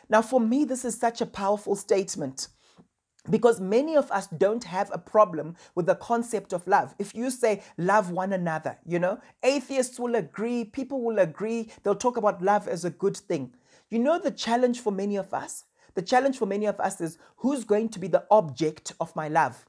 [0.08, 2.48] Now, for me, this is such a powerful statement
[3.30, 6.94] because many of us don't have a problem with the concept of love.
[6.98, 11.94] If you say love one another, you know, atheists will agree, people will agree, they'll
[11.94, 13.52] talk about love as a good thing.
[13.90, 15.64] You know the challenge for many of us?
[15.94, 19.28] The challenge for many of us is who's going to be the object of my
[19.28, 19.64] love?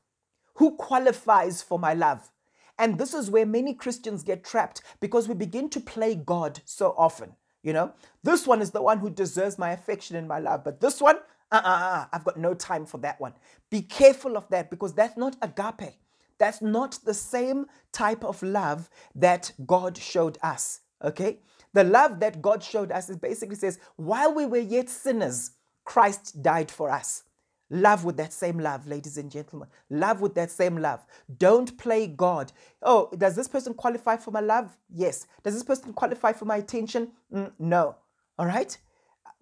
[0.56, 2.32] Who qualifies for my love?
[2.80, 6.94] And this is where many Christians get trapped because we begin to play God so
[6.98, 7.36] often.
[7.64, 7.94] You know,
[8.24, 11.18] this one is the one who deserves my affection and my love, but this one,
[11.52, 13.34] uh uh uh, I've got no time for that one.
[13.70, 15.96] Be careful of that because that's not agape.
[16.38, 20.82] That's not the same type of love that God showed us.
[21.04, 21.40] Okay?
[21.74, 25.52] The love that God showed us is basically says, while we were yet sinners,
[25.84, 27.24] Christ died for us.
[27.70, 29.68] Love with that same love, ladies and gentlemen.
[29.90, 31.06] Love with that same love.
[31.38, 32.54] Don't play God.
[32.82, 34.78] Oh, does this person qualify for my love?
[34.90, 35.28] Yes.
[35.44, 37.12] Does this person qualify for my attention?
[37.34, 37.96] Mm, no.
[38.40, 38.78] All right?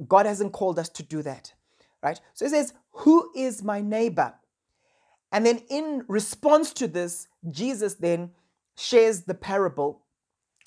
[0.07, 1.53] God hasn't called us to do that.
[2.05, 2.21] Right?
[2.35, 4.35] So it says, Who is my neighbor?
[5.31, 8.31] And then in response to this, Jesus then
[8.77, 10.03] shares the parable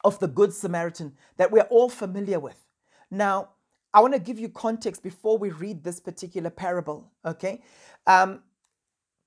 [0.03, 2.67] of the Good Samaritan that we're all familiar with.
[3.11, 3.51] Now,
[3.95, 7.63] I want to give you context before we read this particular parable, okay?
[8.07, 8.43] Um,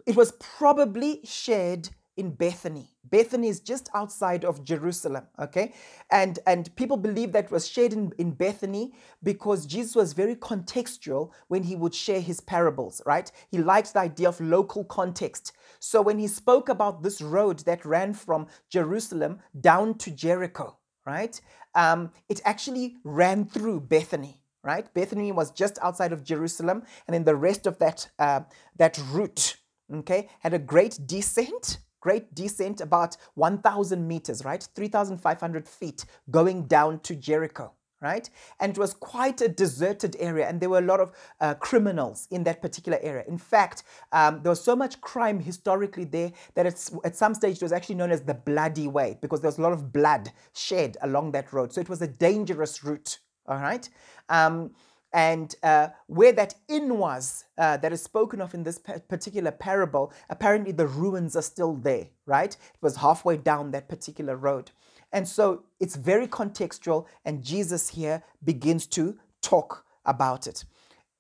[0.06, 1.90] it was probably shared
[2.22, 2.88] in Bethany.
[3.04, 5.74] Bethany is just outside of Jerusalem, okay?
[6.12, 8.94] And and people believe that was shared in, in Bethany
[9.24, 13.32] because Jesus was very contextual when he would share his parables, right?
[13.50, 15.54] He liked the idea of local context.
[15.80, 21.42] So when he spoke about this road that ran from Jerusalem down to Jericho, right?
[21.74, 24.94] Um, it actually ran through Bethany right?
[24.94, 28.42] Bethany was just outside of Jerusalem, and then the rest of that uh,
[28.78, 29.56] that route,
[29.92, 37.00] okay, had a great descent, great descent, about 1,000 meters, right, 3,500 feet, going down
[37.00, 37.72] to Jericho.
[38.04, 38.28] Right,
[38.60, 42.28] and it was quite a deserted area, and there were a lot of uh, criminals
[42.32, 43.24] in that particular area.
[43.28, 47.62] In fact, um, there was so much crime historically there that at some stage it
[47.62, 50.98] was actually known as the Bloody Way because there was a lot of blood shed
[51.04, 51.74] along that road.
[51.74, 53.88] So it was a dangerous route, all right?
[54.30, 54.72] Um,
[55.14, 60.14] and uh, where that inn was uh, that is spoken of in this particular parable,
[60.30, 62.54] apparently the ruins are still there, right?
[62.54, 64.72] It was halfway down that particular road.
[65.12, 70.64] And so it's very contextual, and Jesus here begins to talk about it.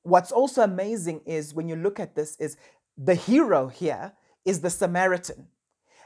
[0.03, 2.57] What's also amazing is when you look at this, is
[2.97, 4.13] the hero here
[4.45, 5.47] is the Samaritan.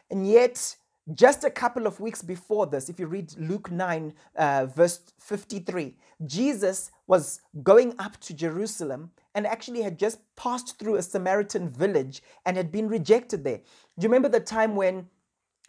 [0.09, 0.75] And yet,
[1.13, 5.95] just a couple of weeks before this, if you read Luke 9, uh, verse 53,
[6.25, 12.23] Jesus was going up to Jerusalem and actually had just passed through a Samaritan village
[12.45, 13.57] and had been rejected there.
[13.57, 15.07] Do you remember the time when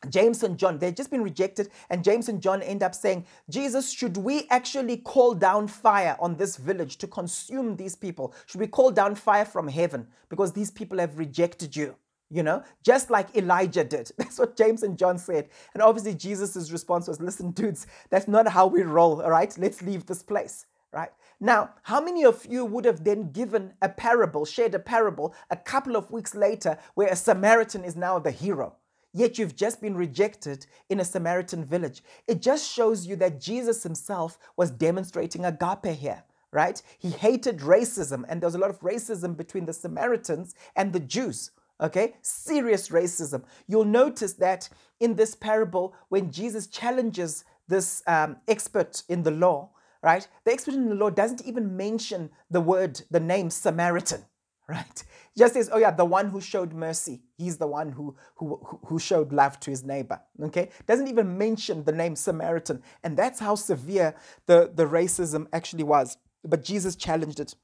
[0.09, 3.27] James and John, they had just been rejected, and James and John end up saying,
[3.51, 8.35] Jesus, should we actually call down fire on this village to consume these people?
[8.47, 11.97] Should we call down fire from heaven because these people have rejected you?
[12.31, 14.11] You know, just like Elijah did.
[14.19, 15.49] That's what James and John said.
[15.75, 19.57] And obviously, Jesus' response was, listen, dudes, that's not how we roll, all right?
[19.59, 21.11] Let's leave this place, right?
[21.41, 25.57] Now, how many of you would have then given a parable, shared a parable a
[25.57, 28.75] couple of weeks later where a Samaritan is now the hero?
[29.13, 32.03] Yet you've just been rejected in a Samaritan village.
[32.27, 36.81] It just shows you that Jesus himself was demonstrating agape here right?
[36.99, 41.01] He hated racism, and there was a lot of racism between the Samaritans and the
[41.01, 41.51] Jews
[41.81, 42.15] okay?
[42.23, 43.45] Serious racism.
[43.67, 44.69] You'll notice that
[45.01, 49.71] in this parable, when Jesus challenges this um, expert in the law,
[50.03, 50.27] right?
[50.45, 54.25] The expert in the law doesn't even mention the word, the name Samaritan,
[54.69, 55.05] right?
[55.37, 57.23] Just says, oh yeah, the one who showed mercy.
[57.37, 60.71] He's the one who, who, who showed love to his neighbor, okay?
[60.87, 62.83] Doesn't even mention the name Samaritan.
[63.03, 64.15] And that's how severe
[64.47, 66.17] the, the racism actually was.
[66.43, 67.55] But Jesus challenged it.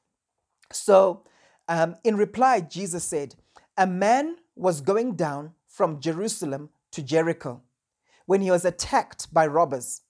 [0.72, 1.24] So
[1.68, 3.34] um, in reply, Jesus said,
[3.76, 7.62] a man was going down from Jerusalem to Jericho
[8.26, 10.02] when he was attacked by robbers.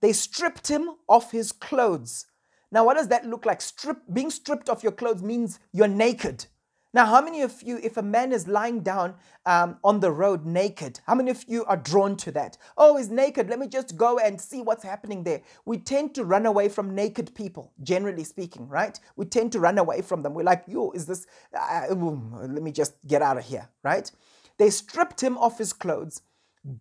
[0.00, 2.26] They stripped him of his clothes.
[2.70, 3.60] Now, what does that look like?
[3.60, 6.46] Strip, being stripped of your clothes means you're naked.
[6.94, 9.14] Now, how many of you, if a man is lying down
[9.46, 12.58] um, on the road naked, how many of you are drawn to that?
[12.76, 13.48] Oh, he's naked.
[13.48, 15.40] Let me just go and see what's happening there.
[15.64, 19.00] We tend to run away from naked people, generally speaking, right?
[19.16, 20.34] We tend to run away from them.
[20.34, 21.26] We're like, yo, is this,
[21.58, 24.10] uh, let me just get out of here, right?
[24.58, 26.20] They stripped him of his clothes,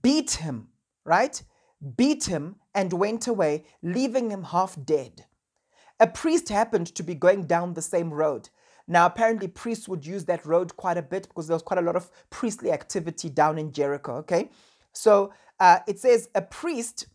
[0.01, 0.68] beat him,
[1.05, 1.41] right?
[1.95, 5.26] Beat him and went away, leaving him half dead.
[6.01, 8.49] A priest happened to be going down the same road
[8.91, 11.81] now, apparently, priests would use that road quite a bit because there was quite a
[11.81, 14.15] lot of priestly activity down in Jericho.
[14.17, 14.49] Okay,
[14.91, 15.31] so
[15.61, 17.07] uh, it says a priest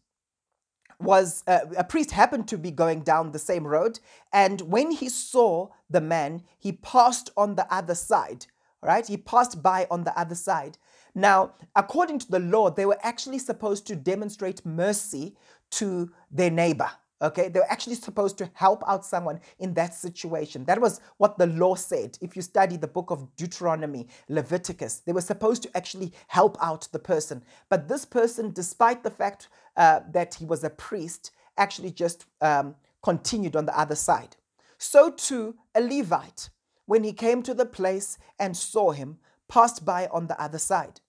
[0.99, 4.01] was uh, a priest happened to be going down the same road,
[4.33, 8.47] and when he saw the man, he passed on the other side.
[8.83, 10.79] Right, he passed by on the other side.
[11.15, 15.37] Now, according to the law, they were actually supposed to demonstrate mercy
[15.73, 16.91] to their neighbor
[17.23, 20.67] Okay, they were actually supposed to help out someone in that situation.
[20.67, 22.19] That was what the law said.
[22.21, 26.89] If you study the book of Deuteronomy, Leviticus, they were supposed to actually help out
[26.93, 27.43] the person.
[27.71, 29.49] But this person, despite the fact
[29.79, 34.37] uh, that he was a priest, actually just um, continued on the other side.
[34.77, 36.51] So too, a Levite,
[36.85, 41.01] when he came to the place and saw him, passed by on the other side.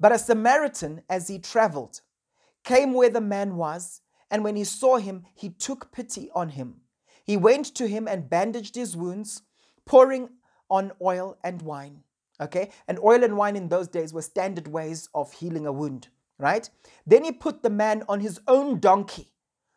[0.00, 2.00] But a Samaritan, as he traveled,
[2.64, 4.00] came where the man was
[4.30, 6.80] and when he saw him, he took pity on him.
[7.24, 9.42] He went to him and bandaged his wounds,
[9.84, 10.30] pouring
[10.70, 12.02] on oil and wine.
[12.40, 12.70] Okay?
[12.86, 16.08] And oil and wine in those days were standard ways of healing a wound,
[16.38, 16.68] right?
[17.06, 19.32] Then he put the man on his own donkey.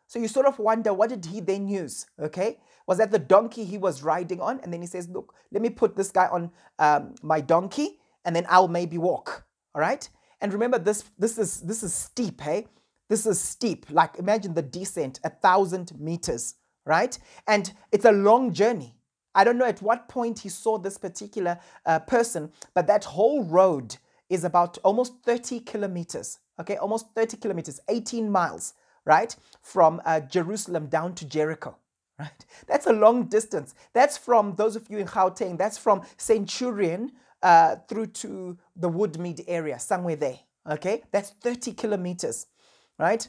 [0.06, 2.06] So you sort of wonder, what did he then use?
[2.20, 2.58] Okay?
[2.86, 4.60] Was that the donkey he was riding on?
[4.60, 8.36] And then he says, Look, let me put this guy on um, my donkey and
[8.36, 9.44] then I'll maybe walk.
[9.74, 10.06] All right?
[10.40, 12.66] And remember, this, this, is, this is steep, hey?
[13.12, 13.84] This is steep.
[13.90, 16.54] Like imagine the descent, a thousand meters,
[16.86, 17.18] right?
[17.46, 18.96] And it's a long journey.
[19.34, 23.44] I don't know at what point he saw this particular uh, person, but that whole
[23.44, 23.94] road
[24.30, 26.76] is about almost 30 kilometers, okay?
[26.76, 28.72] Almost 30 kilometers, 18 miles,
[29.04, 29.36] right?
[29.60, 31.76] From uh, Jerusalem down to Jericho,
[32.18, 32.46] right?
[32.66, 33.74] That's a long distance.
[33.92, 39.44] That's from those of you in Gauteng, that's from Centurion uh, through to the Woodmead
[39.48, 41.02] area, somewhere there, okay?
[41.12, 42.46] That's 30 kilometers
[43.02, 43.28] right?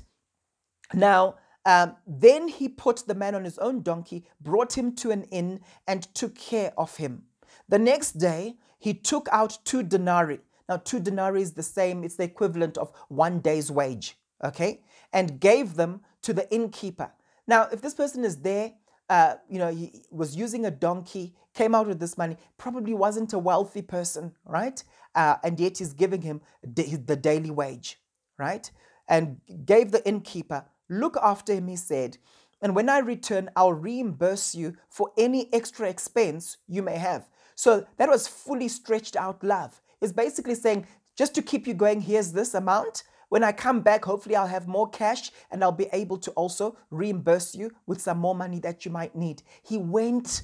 [0.94, 5.24] Now, um, then he put the man on his own donkey, brought him to an
[5.24, 7.24] inn, and took care of him.
[7.68, 10.42] The next day, he took out two denarii.
[10.70, 14.82] Now, two denarii is the same, it's the equivalent of one day's wage, okay?
[15.12, 17.12] And gave them to the innkeeper.
[17.48, 18.74] Now, if this person is there,
[19.10, 23.34] uh, you know, he was using a donkey, came out with this money, probably wasn't
[23.34, 24.84] a wealthy person, right?
[25.16, 28.00] Uh, and yet he's giving him the daily wage,
[28.38, 28.70] right?
[29.08, 32.18] And gave the innkeeper, Look after him, he said,
[32.62, 37.28] and when I return, I'll reimburse you for any extra expense you may have.
[37.56, 39.82] So that was fully stretched out love.
[40.02, 40.88] It's basically saying,
[41.18, 43.04] just to keep you going, here's this amount.
[43.30, 46.78] When I come back, hopefully I'll have more cash and I'll be able to also
[46.90, 49.44] reimburse you with some more money that you might need.
[49.64, 50.44] He went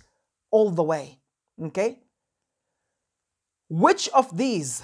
[0.51, 1.20] all the way.
[1.62, 1.99] Okay?
[3.70, 4.82] Which of these,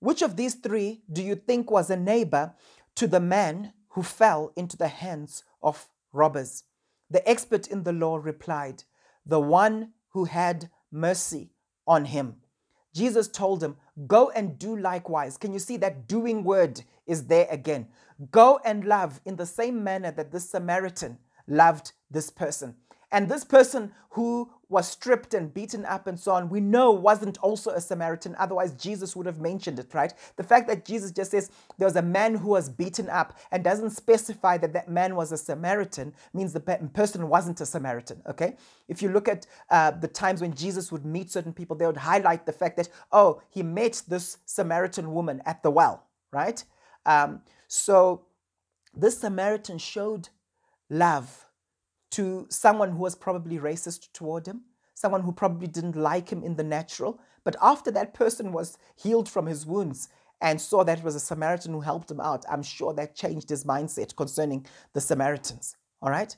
[0.00, 2.54] which of these three do you think was a neighbor
[2.98, 6.64] to the man who fell into the hands of robbers.
[7.08, 8.82] The expert in the law replied,
[9.24, 11.52] The one who had mercy
[11.86, 12.38] on him.
[12.92, 13.76] Jesus told him,
[14.08, 15.36] Go and do likewise.
[15.36, 17.86] Can you see that doing word is there again?
[18.32, 22.74] Go and love in the same manner that this Samaritan loved this person.
[23.10, 27.38] And this person who was stripped and beaten up and so on, we know wasn't
[27.38, 28.36] also a Samaritan.
[28.38, 30.12] Otherwise, Jesus would have mentioned it, right?
[30.36, 33.64] The fact that Jesus just says there was a man who was beaten up and
[33.64, 36.60] doesn't specify that that man was a Samaritan means the
[36.92, 38.56] person wasn't a Samaritan, okay?
[38.88, 41.96] If you look at uh, the times when Jesus would meet certain people, they would
[41.96, 46.62] highlight the fact that, oh, he met this Samaritan woman at the well, right?
[47.06, 48.26] Um, so
[48.94, 50.28] this Samaritan showed
[50.90, 51.47] love
[52.10, 54.62] to someone who was probably racist toward him,
[54.94, 57.20] someone who probably didn't like him in the natural.
[57.44, 60.08] But after that person was healed from his wounds
[60.40, 63.48] and saw that it was a Samaritan who helped him out, I'm sure that changed
[63.48, 65.76] his mindset concerning the Samaritans.
[66.00, 66.34] All right?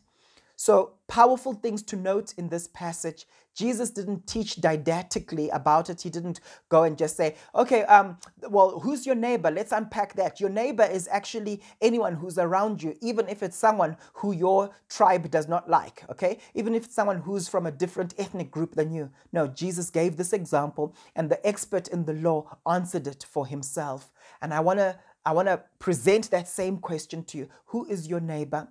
[0.61, 3.26] So, powerful things to note in this passage.
[3.54, 6.02] Jesus didn't teach didactically about it.
[6.02, 9.50] He didn't go and just say, okay, um, well, who's your neighbor?
[9.50, 10.38] Let's unpack that.
[10.38, 15.30] Your neighbor is actually anyone who's around you, even if it's someone who your tribe
[15.30, 16.36] does not like, okay?
[16.52, 19.08] Even if it's someone who's from a different ethnic group than you.
[19.32, 24.12] No, Jesus gave this example, and the expert in the law answered it for himself.
[24.42, 27.48] And I wanna I wanna present that same question to you.
[27.68, 28.68] Who is your neighbor?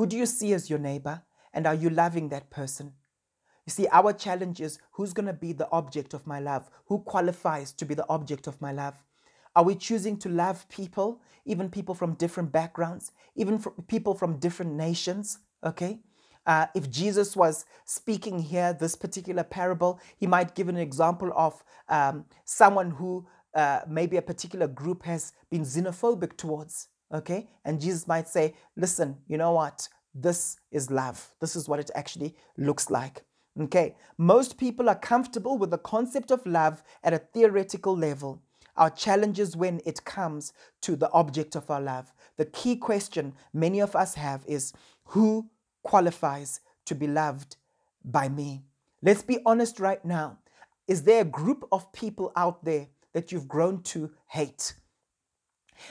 [0.00, 1.24] Who do you see as your neighbor?
[1.52, 2.94] And are you loving that person?
[3.66, 6.70] You see, our challenge is who's going to be the object of my love?
[6.86, 8.94] Who qualifies to be the object of my love?
[9.54, 14.72] Are we choosing to love people, even people from different backgrounds, even people from different
[14.72, 15.40] nations?
[15.62, 15.98] Okay?
[16.46, 21.62] Uh, if Jesus was speaking here, this particular parable, he might give an example of
[21.90, 26.88] um, someone who uh, maybe a particular group has been xenophobic towards.
[27.12, 27.48] Okay?
[27.64, 29.88] And Jesus might say, listen, you know what?
[30.14, 31.34] This is love.
[31.40, 33.22] This is what it actually looks like.
[33.60, 33.96] Okay?
[34.18, 38.42] Most people are comfortable with the concept of love at a theoretical level.
[38.76, 40.52] Our challenge is when it comes
[40.82, 42.12] to the object of our love.
[42.36, 44.72] The key question many of us have is
[45.06, 45.50] who
[45.82, 47.56] qualifies to be loved
[48.04, 48.62] by me?
[49.02, 50.38] Let's be honest right now.
[50.86, 54.74] Is there a group of people out there that you've grown to hate?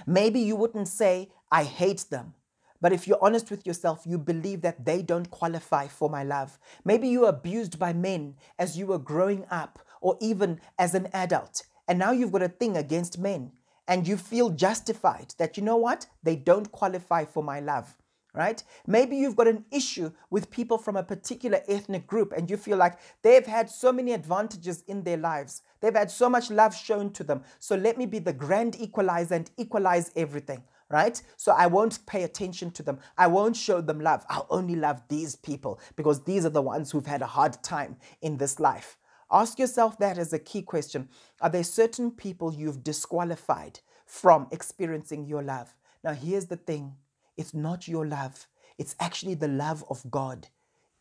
[0.06, 2.34] Maybe you wouldn't say, I hate them,
[2.82, 6.58] But if you're honest with yourself, you believe that they don't qualify for my love.
[6.86, 11.10] Maybe you were abused by men as you were growing up or even as an
[11.14, 11.64] adult.
[11.88, 13.52] And now you've got a thing against men
[13.88, 16.08] and you feel justified that, you know what?
[16.24, 17.98] They don't qualify for my love
[18.34, 18.63] right?
[18.86, 22.77] Maybe you've got an issue with people from a particular ethnic group and you feel
[22.77, 25.63] like they've had so many advantages in their lives.
[25.82, 27.43] They've had so much love shown to them.
[27.59, 31.21] So let me be the grand equalizer and equalize everything, right?
[31.38, 32.99] So I won't pay attention to them.
[33.17, 34.25] I won't show them love.
[34.30, 37.97] I'll only love these people because these are the ones who've had a hard time
[38.21, 38.97] in this life.
[39.32, 41.09] Ask yourself that as a key question.
[41.41, 45.75] Are there certain people you've disqualified from experiencing your love?
[46.03, 46.95] Now, here's the thing
[47.40, 50.50] it's not your love, it's actually the love of God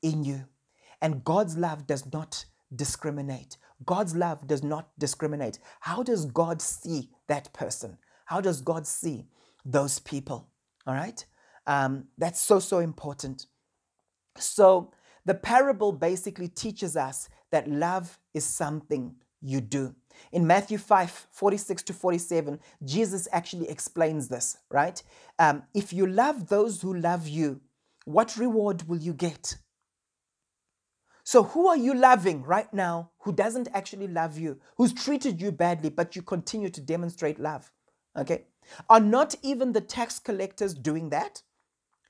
[0.03, 0.45] in you.
[1.03, 3.57] And God's love does not discriminate.
[3.85, 5.59] God's love does not discriminate.
[5.81, 7.99] How does God see that person?
[8.27, 9.27] How does God see
[9.65, 10.49] those people?
[10.87, 11.25] All right?
[11.67, 13.47] Um, that's so, so important.
[14.37, 14.93] So,
[15.25, 19.95] the parable basically teaches us that love is something you do.
[20.33, 25.03] In Matthew 5 46 to 47, Jesus actually explains this, right?
[25.39, 27.61] Um, if you love those who love you,
[28.05, 29.57] what reward will you get?
[31.25, 35.53] So, who are you loving right now who doesn't actually love you, who's treated you
[35.53, 37.71] badly, but you continue to demonstrate love?
[38.17, 38.47] Okay?
[38.89, 41.43] Are not even the tax collectors doing that?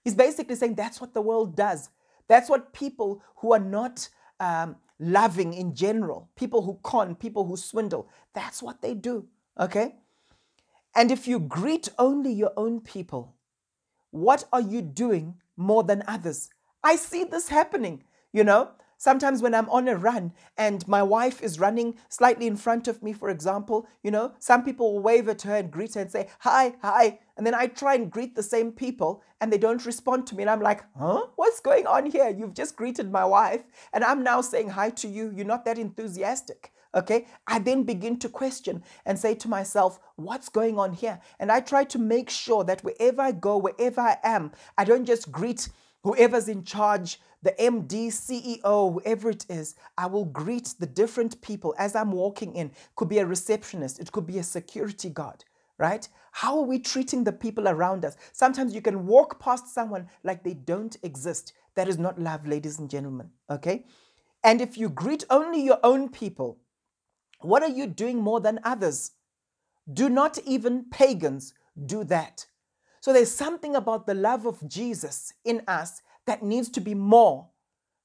[0.05, 1.91] He's basically saying that's what the world does.
[2.29, 7.57] That's what people who are not um, loving in general, people who con, people who
[7.57, 8.09] swindle.
[8.35, 9.29] That's what they do,
[9.59, 9.97] okay?
[10.95, 13.37] And if you greet only your own people,
[14.11, 16.51] what are you doing more than others?
[16.83, 18.71] I see this happening, you know?
[19.01, 23.01] Sometimes when I'm on a run and my wife is running slightly in front of
[23.01, 26.11] me, for example, you know, some people will wave at her and greet her and
[26.11, 27.21] say, Hi, hi.
[27.37, 30.43] And then I try and greet the same people and they don't respond to me.
[30.43, 31.27] And I'm like, Huh?
[31.37, 32.29] What's going on here?
[32.29, 35.33] You've just greeted my wife and I'm now saying hi to you.
[35.35, 36.73] You're not that enthusiastic.
[36.93, 37.27] Okay.
[37.47, 41.21] I then begin to question and say to myself, What's going on here?
[41.39, 45.05] And I try to make sure that wherever I go, wherever I am, I don't
[45.05, 45.69] just greet
[46.03, 51.75] whoever's in charge the MD, CEO, whoever it is, I will greet the different people
[51.79, 52.73] as I'm walking in.
[52.97, 55.45] Could be a receptionist, it could be a security guard,
[55.79, 56.09] right?
[56.33, 58.17] How are we treating the people around us?
[58.33, 61.53] Sometimes you can walk past someone like they don't exist.
[61.77, 63.85] That is not love, ladies and gentlemen, okay?
[64.43, 66.59] And if you greet only your own people,
[67.41, 69.13] what are you doing more than others?
[69.93, 71.55] Do not even pagans
[71.87, 72.47] do that.
[73.01, 77.49] So there's something about the love of Jesus in us that needs to be more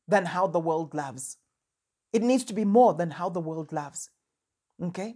[0.07, 1.37] than how the world loves.
[2.11, 4.09] It needs to be more than how the world loves.
[4.81, 5.15] Okay?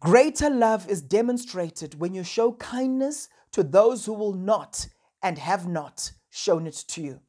[0.00, 4.88] Greater love is demonstrated when you show kindness to those who will not
[5.22, 7.20] and have not shown it to you.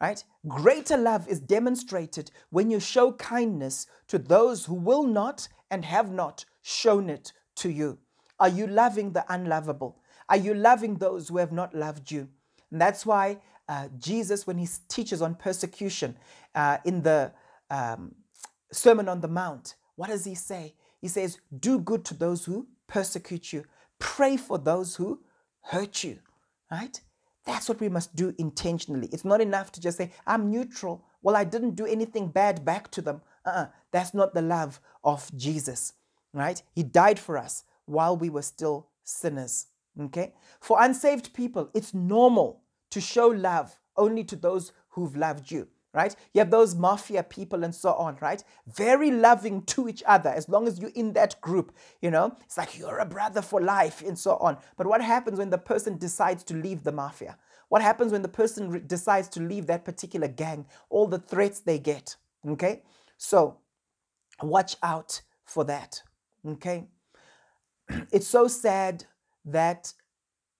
[0.00, 0.24] Right?
[0.48, 6.10] Greater love is demonstrated when you show kindness to those who will not and have
[6.10, 7.98] not shown it to you.
[8.40, 10.01] Are you loving the unlovable?
[10.32, 12.26] Are you loving those who have not loved you?
[12.70, 13.36] And that's why
[13.68, 16.16] uh, Jesus, when he teaches on persecution
[16.54, 17.32] uh, in the
[17.68, 18.14] um,
[18.72, 20.74] Sermon on the Mount, what does he say?
[21.02, 23.64] He says, Do good to those who persecute you,
[23.98, 25.20] pray for those who
[25.60, 26.18] hurt you,
[26.70, 26.98] right?
[27.44, 29.10] That's what we must do intentionally.
[29.12, 31.04] It's not enough to just say, I'm neutral.
[31.20, 33.20] Well, I didn't do anything bad back to them.
[33.44, 33.66] Uh-uh.
[33.90, 35.92] That's not the love of Jesus,
[36.32, 36.62] right?
[36.74, 39.66] He died for us while we were still sinners,
[40.00, 40.34] okay?
[40.60, 46.14] For unsaved people, it's normal to show love only to those who've loved you, right?
[46.32, 48.42] You have those mafia people and so on, right?
[48.66, 52.36] Very loving to each other as long as you're in that group, you know?
[52.44, 54.56] It's like you're a brother for life and so on.
[54.76, 57.36] But what happens when the person decides to leave the mafia?
[57.68, 60.66] What happens when the person re- decides to leave that particular gang?
[60.90, 62.16] All the threats they get,
[62.46, 62.82] okay?
[63.16, 63.58] So
[64.42, 66.02] watch out for that,
[66.46, 66.88] okay?
[68.12, 69.04] It's so sad
[69.44, 69.92] that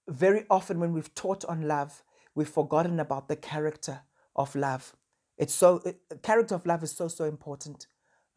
[0.08, 2.02] very often when we've taught on love,
[2.34, 4.00] we've forgotten about the character
[4.36, 4.94] of love.
[5.38, 7.86] It's so it, character of love is so so important.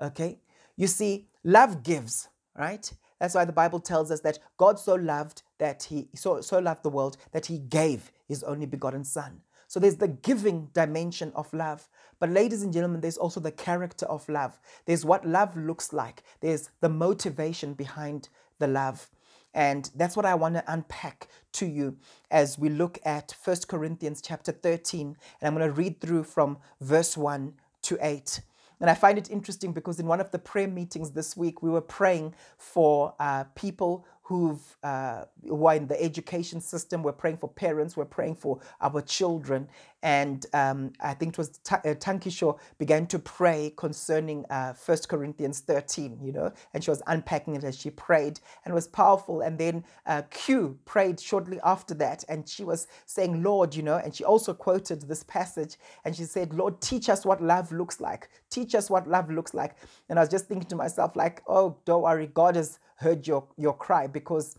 [0.02, 0.40] Okay?
[0.76, 2.28] You see, love gives,
[2.58, 2.92] right?
[3.20, 6.84] That's why the Bible tells us that God so loved that he so so loved
[6.84, 9.42] the world that he gave his only begotten son.
[9.68, 11.90] So there's the giving dimension of love.
[12.20, 14.60] But ladies and gentlemen, there's also the character of love.
[14.86, 16.24] There's what love looks like.
[16.40, 18.30] There's the motivation behind
[18.60, 19.10] the love.
[19.56, 21.98] And that's what I want to unpack to you
[22.30, 25.08] as we look at 1 Corinthians chapter 13.
[25.08, 27.54] And I'm going to read through from verse 1
[27.84, 28.42] to 8.
[28.82, 31.70] And I find it interesting because in one of the prayer meetings this week, we
[31.70, 37.02] were praying for uh, people who've uh, who are in the education system.
[37.02, 37.96] We're praying for parents.
[37.96, 39.70] We're praying for our children.
[40.06, 41.96] And um, I think it was Ta- uh,
[42.80, 47.66] began to pray concerning uh, 1 Corinthians 13, you know, and she was unpacking it
[47.66, 49.42] as she prayed, and it was powerful.
[49.42, 53.98] And then uh, Q prayed shortly after that, and she was saying, Lord, you know,
[53.98, 58.02] and she also quoted this passage, and she said, Lord, teach us what love looks
[58.02, 58.30] like.
[58.52, 59.76] Teach us what love looks like.
[60.10, 63.48] And I was just thinking to myself, like, oh, don't worry, God has heard your,
[63.58, 64.58] your cry because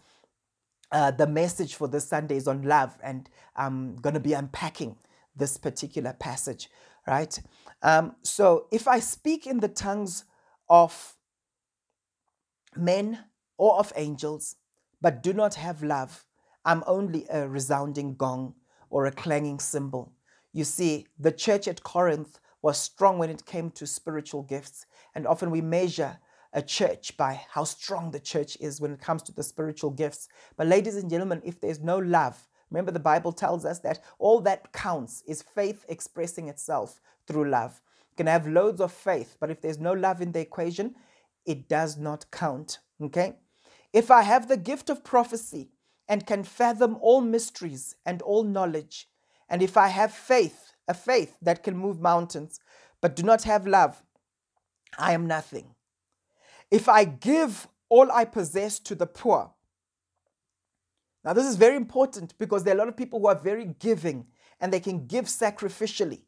[0.92, 4.97] uh, the message for this Sunday is on love, and I'm going to be unpacking
[5.37, 6.70] this particular passage,
[7.07, 7.39] right?
[7.82, 10.24] Um, so if I speak in the tongues
[10.68, 11.14] of
[12.74, 13.18] men
[13.57, 14.57] or of angels,
[15.01, 16.24] but do not have love,
[16.64, 18.55] I'm only a resounding gong
[18.91, 20.12] or a clanging cymbal.
[20.53, 25.26] You see, the church at Corinth was strong when it came to spiritual gifts, and
[25.26, 26.18] often we measure
[26.53, 30.28] a church by how strong the church is when it comes to the spiritual gifts.
[30.57, 34.40] But, ladies and gentlemen, if there's no love, remember the Bible tells us that all
[34.42, 37.80] that counts is faith expressing itself through love.
[38.10, 40.94] You can have loads of faith, but if there's no love in the equation,
[41.44, 42.78] it does not count.
[43.00, 43.36] Okay?
[43.92, 45.70] If I have the gift of prophecy
[46.08, 49.08] and can fathom all mysteries and all knowledge,
[49.48, 52.60] and if I have faith, a faith that can move mountains,
[53.00, 54.02] but do not have love,
[54.98, 55.74] I am nothing.
[56.70, 59.52] If I give all I possess to the poor,
[61.27, 63.74] now this is very important because there are a lot of people who are very
[63.81, 64.29] giving
[64.61, 66.20] and they can give sacrificially.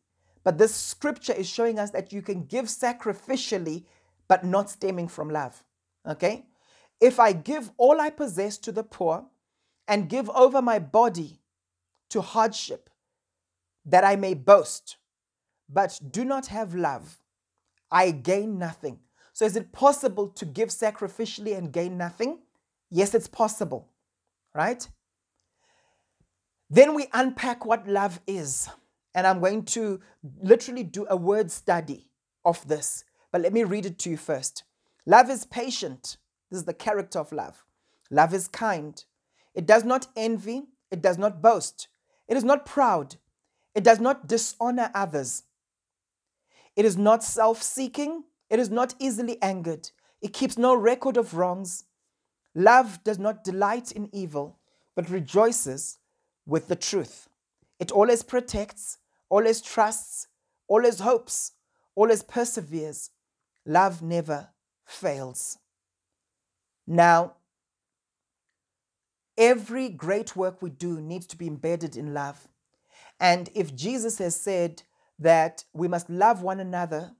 [0.42, 3.84] But this scripture is showing us that you can give sacrificially
[4.26, 5.62] but not stemming from love.
[6.06, 6.46] Okay?
[7.00, 9.24] If I give all I possess to the poor
[9.86, 11.40] and give over my body
[12.10, 12.90] to hardship,
[13.84, 14.96] that I may boast,
[15.68, 17.18] but do not have love,
[17.90, 18.98] I gain nothing.
[19.32, 22.40] So, is it possible to give sacrificially and gain nothing?
[22.90, 23.88] Yes, it's possible,
[24.58, 24.88] right?
[26.68, 28.68] Then we unpack what love is.
[29.14, 30.00] And I'm going to
[30.42, 32.10] literally do a word study
[32.44, 33.04] of this.
[33.30, 34.64] But let me read it to you first.
[35.06, 36.16] Love is patient.
[36.50, 37.64] This is the character of love.
[38.10, 39.04] Love is kind.
[39.54, 40.64] It does not envy.
[40.90, 41.86] It does not boast.
[42.26, 43.14] It is not proud.
[43.76, 45.44] It does not dishonor others.
[46.74, 48.24] It is not self seeking.
[48.50, 49.90] It is not easily angered.
[50.20, 51.84] It keeps no record of wrongs.
[52.58, 54.58] Love does not delight in evil,
[54.96, 55.98] but rejoices
[56.44, 57.28] with the truth.
[57.78, 58.98] It always protects,
[59.28, 60.26] always trusts,
[60.66, 61.52] always hopes,
[61.94, 63.10] always perseveres.
[63.64, 64.48] Love never
[64.84, 65.58] fails.
[66.84, 67.34] Now,
[69.36, 72.48] every great work we do needs to be embedded in love.
[73.20, 74.82] And if Jesus has said
[75.20, 77.12] that we must love one another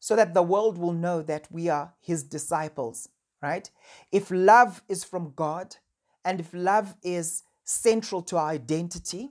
[0.00, 3.08] so that the world will know that we are his disciples,
[3.42, 3.70] right?
[4.12, 5.76] If love is from God
[6.24, 9.30] and if love is central to our identity,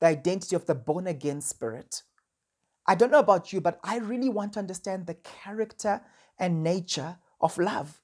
[0.00, 2.02] the identity of the born again spirit,
[2.86, 6.00] I don't know about you, but I really want to understand the character
[6.38, 8.00] and nature of love.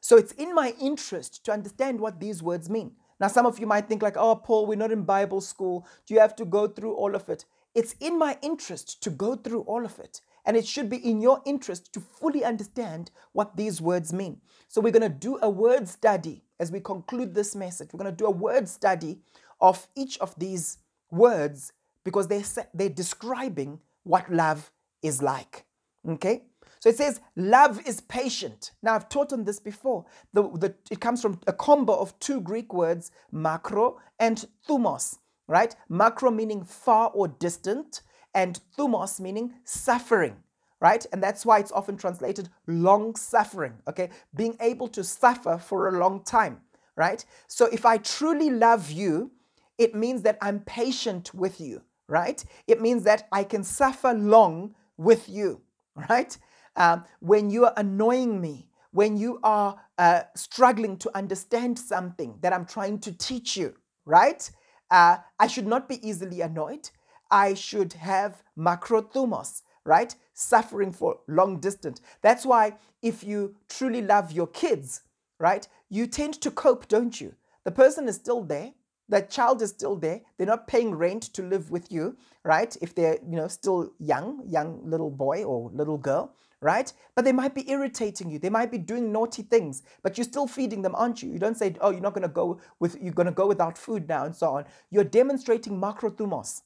[0.00, 2.92] So it's in my interest to understand what these words mean.
[3.20, 5.86] Now, some of you might think, like, oh, Paul, we're not in Bible school.
[6.06, 7.44] Do you have to go through all of it?
[7.74, 10.20] It's in my interest to go through all of it.
[10.44, 14.40] And it should be in your interest to fully understand what these words mean.
[14.68, 17.90] So, we're going to do a word study as we conclude this message.
[17.92, 19.18] We're going to do a word study
[19.60, 20.78] of each of these
[21.10, 21.72] words
[22.04, 24.70] because they're, they're describing what love
[25.02, 25.64] is like.
[26.08, 26.44] Okay?
[26.80, 28.72] So it says, love is patient.
[28.82, 30.06] Now, I've taught on this before.
[30.32, 35.18] The, the, it comes from a combo of two Greek words, macro and thumos,
[35.48, 35.74] right?
[35.88, 38.02] Macro meaning far or distant,
[38.38, 40.36] and thumos meaning suffering,
[40.78, 41.04] right?
[41.12, 44.10] And that's why it's often translated long suffering, okay?
[44.32, 46.60] Being able to suffer for a long time,
[46.94, 47.24] right?
[47.48, 49.32] So if I truly love you,
[49.76, 52.44] it means that I'm patient with you, right?
[52.68, 55.60] It means that I can suffer long with you,
[56.08, 56.38] right?
[56.76, 62.52] Um, when you are annoying me, when you are uh, struggling to understand something that
[62.52, 63.74] I'm trying to teach you,
[64.04, 64.48] right?
[64.92, 66.88] Uh, I should not be easily annoyed.
[67.30, 70.14] I should have macrothumos, right?
[70.34, 72.00] Suffering for long distance.
[72.22, 75.02] That's why if you truly love your kids,
[75.38, 77.34] right, you tend to cope, don't you?
[77.64, 78.72] The person is still there.
[79.10, 80.20] The child is still there.
[80.36, 82.76] They're not paying rent to live with you, right?
[82.82, 86.92] If they're, you know, still young, young little boy or little girl, right?
[87.14, 88.38] But they might be irritating you.
[88.38, 91.32] They might be doing naughty things, but you're still feeding them, aren't you?
[91.32, 93.78] You don't say, oh, you're not going to go with, you're going to go without
[93.78, 94.64] food now and so on.
[94.90, 96.62] You're demonstrating macrothumos,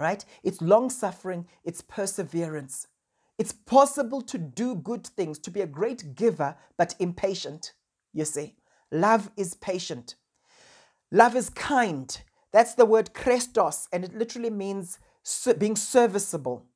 [0.00, 0.24] right?
[0.42, 2.88] It's long suffering, it's perseverance.
[3.38, 7.72] It's possible to do good things, to be a great giver, but impatient,
[8.12, 8.56] you see.
[8.90, 10.16] Love is patient.
[11.12, 12.20] Love is kind.
[12.52, 14.98] That's the word krestos, and it literally means
[15.58, 16.66] being serviceable,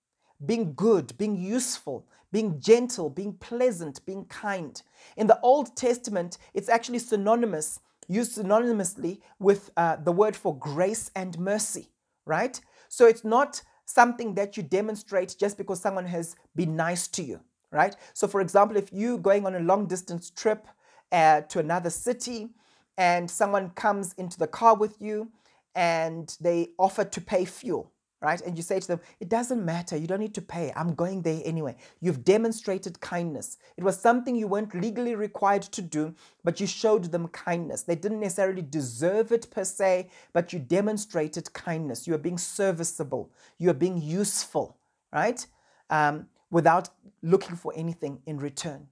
[0.45, 4.83] being good, being useful, being gentle, being pleasant, being kind.
[5.17, 11.11] In the Old Testament, it's actually synonymous, used synonymously with uh, the word for grace
[11.15, 11.91] and mercy,
[12.27, 12.61] right?
[12.95, 17.41] So it's not something that you demonstrate just because someone has been nice to you,
[17.73, 17.97] right?
[18.13, 20.69] So, for example, if you're going on a long distance trip
[21.11, 22.51] uh, to another city
[22.97, 25.33] and someone comes into the car with you
[25.75, 27.91] and they offer to pay fuel,
[28.25, 28.41] right?
[28.41, 29.97] And you say to them, it doesn't matter.
[29.97, 30.73] You don't need to pay.
[30.75, 31.77] I'm going there anyway.
[32.01, 33.59] You've demonstrated kindness.
[33.77, 37.83] It was something you weren't legally required to do, but you showed them kindness.
[37.83, 42.07] They didn't necessarily deserve it per se, but you demonstrated kindness.
[42.07, 43.31] You are being serviceable.
[43.59, 44.79] You are being useful,
[45.13, 45.47] right?
[45.91, 46.89] Um, without
[47.23, 48.89] looking for anything in return.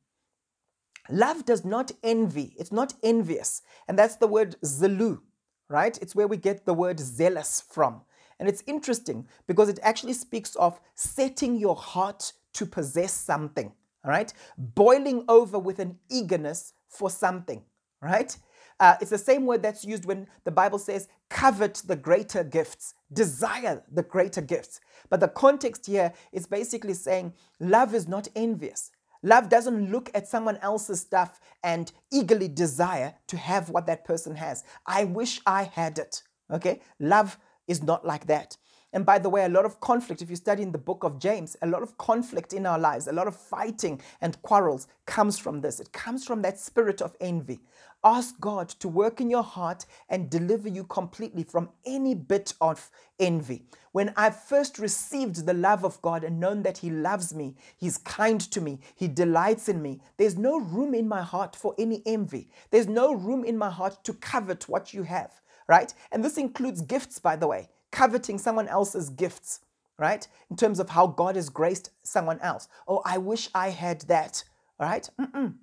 [1.09, 2.55] Love does not envy.
[2.59, 3.62] It's not envious.
[3.89, 5.20] And that's the word zelu,
[5.68, 5.99] right?
[6.03, 8.03] It's where we get the word zealous from.
[8.43, 13.72] And it's interesting because it actually speaks of setting your heart to possess something,
[14.05, 14.32] all right?
[14.59, 17.62] Boiling over with an eagerness for something,
[18.01, 18.36] right?
[18.80, 22.95] Uh, it's the same word that's used when the Bible says, covet the greater gifts,
[23.12, 24.80] desire the greater gifts.
[25.09, 28.90] But the context here is basically saying, love is not envious.
[29.22, 34.34] Love doesn't look at someone else's stuff and eagerly desire to have what that person
[34.34, 34.64] has.
[34.84, 36.24] I wish I had it.
[36.51, 36.80] Okay?
[36.99, 38.56] Love is not like that.
[38.92, 41.18] And by the way, a lot of conflict, if you study in the book of
[41.18, 45.38] James, a lot of conflict in our lives, a lot of fighting and quarrels comes
[45.38, 45.80] from this.
[45.80, 47.60] It comes from that spirit of envy.
[48.04, 52.90] Ask God to work in your heart and deliver you completely from any bit of
[53.18, 53.64] envy.
[53.92, 57.96] When I first received the love of God and known that He loves me, He's
[57.96, 62.02] kind to me, He delights in me, there's no room in my heart for any
[62.04, 62.50] envy.
[62.70, 65.92] There's no room in my heart to covet what you have right?
[66.10, 69.60] And this includes gifts, by the way, coveting someone else's gifts,
[69.98, 70.26] right?
[70.50, 72.68] In terms of how God has graced someone else.
[72.88, 74.44] Oh, I wish I had that,
[74.78, 75.08] all right?
[75.20, 75.54] Mm-mm.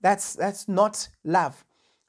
[0.00, 1.64] That's, that's not love.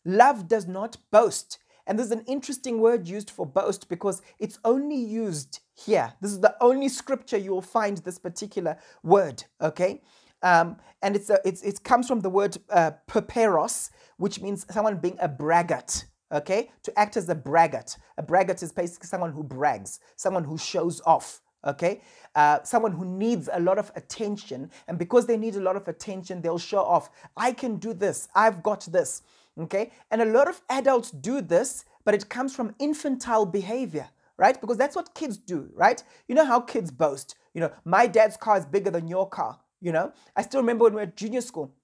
[0.06, 1.60] Love does not boast.
[1.86, 6.14] And there's an interesting word used for boast because it's only used here.
[6.22, 10.02] This is the only scripture you will find this particular word, okay?
[10.42, 14.98] Um, and it's a, it's, it comes from the word uh, perperos, which means someone
[14.98, 16.72] being a braggart, okay?
[16.84, 17.96] To act as a braggart.
[18.18, 22.02] A braggart is basically someone who brags, someone who shows off, okay?
[22.36, 24.70] Uh, someone who needs a lot of attention.
[24.88, 27.10] And because they need a lot of attention, they'll show off.
[27.38, 28.28] I can do this.
[28.36, 29.22] I've got this,
[29.60, 29.92] okay?
[30.12, 34.60] And a lot of adults do this, but it comes from infantile behavior, right?
[34.60, 36.04] Because that's what kids do, right?
[36.28, 37.36] You know how kids boast.
[37.54, 40.12] You know, my dad's car is bigger than your car, you know?
[40.36, 41.76] I still remember when we were at junior school,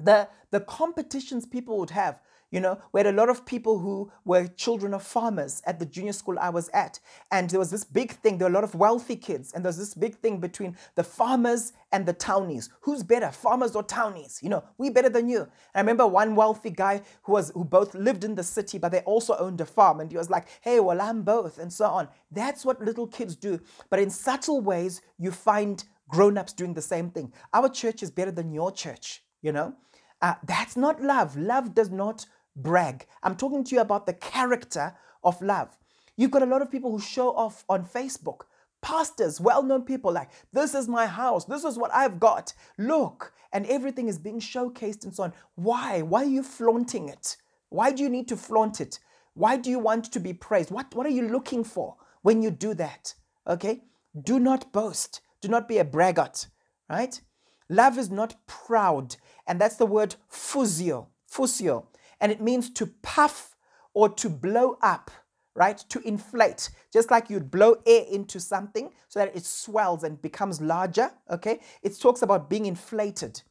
[0.00, 2.20] the, the competitions people would have
[2.50, 5.86] you know, we had a lot of people who were children of farmers at the
[5.86, 6.98] junior school I was at.
[7.30, 9.68] And there was this big thing, there were a lot of wealthy kids, and there
[9.68, 12.70] was this big thing between the farmers and the townies.
[12.80, 14.40] Who's better, farmers or townies?
[14.42, 15.40] You know, we better than you.
[15.40, 18.92] And I remember one wealthy guy who was who both lived in the city, but
[18.92, 20.00] they also owned a farm.
[20.00, 22.08] And he was like, hey, well, I'm both, and so on.
[22.30, 23.60] That's what little kids do.
[23.90, 27.32] But in subtle ways, you find grown-ups doing the same thing.
[27.52, 29.74] Our church is better than your church, you know?
[30.20, 31.36] Uh, that's not love.
[31.36, 32.26] Love does not
[32.62, 33.06] brag.
[33.22, 34.94] I'm talking to you about the character
[35.24, 35.76] of love.
[36.16, 38.42] You've got a lot of people who show off on Facebook.
[38.80, 42.52] Pastors, well known people, like, this is my house, this is what I've got.
[42.76, 45.32] Look, and everything is being showcased and so on.
[45.54, 46.02] Why?
[46.02, 47.36] Why are you flaunting it?
[47.70, 48.98] Why do you need to flaunt it?
[49.34, 50.70] Why do you want to be praised?
[50.70, 53.14] What, what are you looking for when you do that?
[53.46, 53.82] Okay?
[54.20, 55.20] Do not boast.
[55.40, 56.46] Do not be a braggart,
[56.88, 57.20] right?
[57.68, 59.16] Love is not proud.
[59.46, 61.08] And that's the word fusio.
[61.26, 61.86] Fusio
[62.20, 63.56] and it means to puff
[63.94, 65.10] or to blow up,
[65.54, 65.78] right?
[65.88, 70.60] To inflate, just like you'd blow air into something so that it swells and becomes
[70.60, 71.60] larger, okay?
[71.82, 73.42] It talks about being inflated.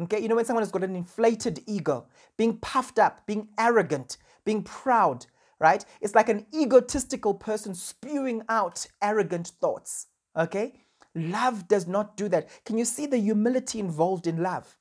[0.00, 2.06] Okay, you know when someone has got an inflated ego,
[2.36, 5.26] being puffed up, being arrogant, being proud,
[5.58, 5.84] right?
[6.00, 10.06] It's like an egotistical person spewing out arrogant thoughts.
[10.36, 10.84] Okay?
[11.14, 12.48] Love does not do that.
[12.64, 14.76] Can you see the humility involved in love?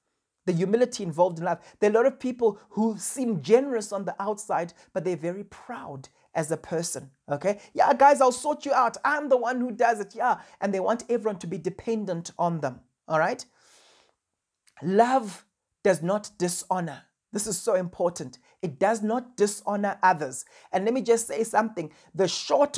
[0.48, 1.60] The humility involved in life.
[1.80, 5.43] There are a lot of people who seem generous on the outside, but they're very
[5.43, 7.12] proud as a person.
[7.30, 7.60] Okay?
[7.74, 8.95] Yeah, guys, I'll sort you out.
[9.04, 10.16] I'm the one who does it.
[10.16, 10.39] Yeah.
[10.62, 12.80] And they want everyone to be dependent on them.
[13.08, 13.45] All right?
[14.82, 15.45] Love
[15.84, 17.04] does not dishonor.
[17.34, 18.39] This is so important.
[18.62, 20.45] It does not dishonor others.
[20.72, 21.91] And let me just say something.
[22.16, 22.78] The short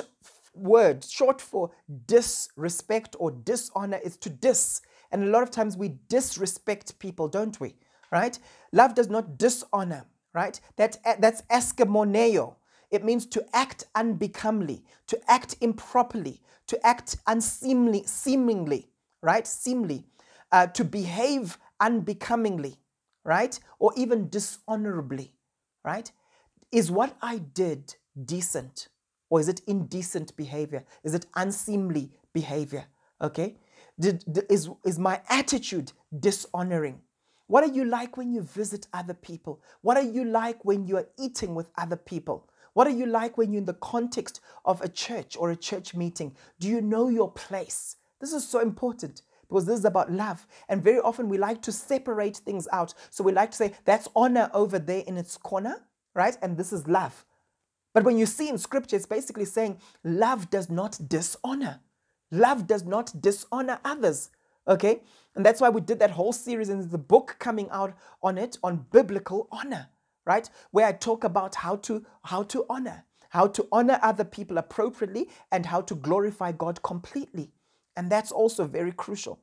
[0.56, 1.70] word, short for
[2.08, 4.82] disrespect or dishonor, is to dis.
[5.12, 7.76] And a lot of times we disrespect people, don't we?
[8.12, 8.40] Right?
[8.72, 10.06] Love does not dishonor.
[10.34, 10.60] right?
[10.78, 12.56] That, that's eskamoneo.
[12.92, 18.90] It means to act unbecomely, to act improperly, to act unseemly, seemingly,
[19.22, 19.46] right?
[19.48, 20.06] Seemly,
[20.52, 22.78] uh, to behave unbecomingly,
[23.24, 23.60] right?
[23.80, 25.34] Or even dishonorably,
[25.86, 26.12] right?
[26.72, 27.96] Is what I did
[28.26, 28.90] decent?
[29.30, 30.86] Or is it indecent behavior?
[31.04, 32.86] Is it unseemly behavior?
[33.22, 33.58] Okay?
[34.00, 37.02] Did, is, is my attitude dishonoring?
[37.48, 39.62] What are you like when you visit other people?
[39.82, 42.48] What are you like when you are eating with other people?
[42.74, 45.96] What are you like when you're in the context of a church or a church
[45.96, 46.36] meeting?
[46.60, 47.96] Do you know your place?
[48.22, 50.46] This is so important because this is about love.
[50.70, 52.94] And very often we like to separate things out.
[53.10, 55.84] So we like to say, that's honor over there in its corner,
[56.14, 56.38] right?
[56.42, 57.26] And this is love.
[57.94, 61.80] But when you see in scripture, it's basically saying love does not dishonor.
[62.32, 64.30] Love does not dishonor others.
[64.68, 65.02] Okay?
[65.36, 68.58] And that's why we did that whole series and the book coming out on it
[68.64, 69.88] on biblical honor,
[70.26, 70.50] right?
[70.72, 75.30] Where I talk about how to how to honor, how to honor other people appropriately
[75.52, 77.52] and how to glorify God completely.
[77.96, 79.40] And that's also very crucial.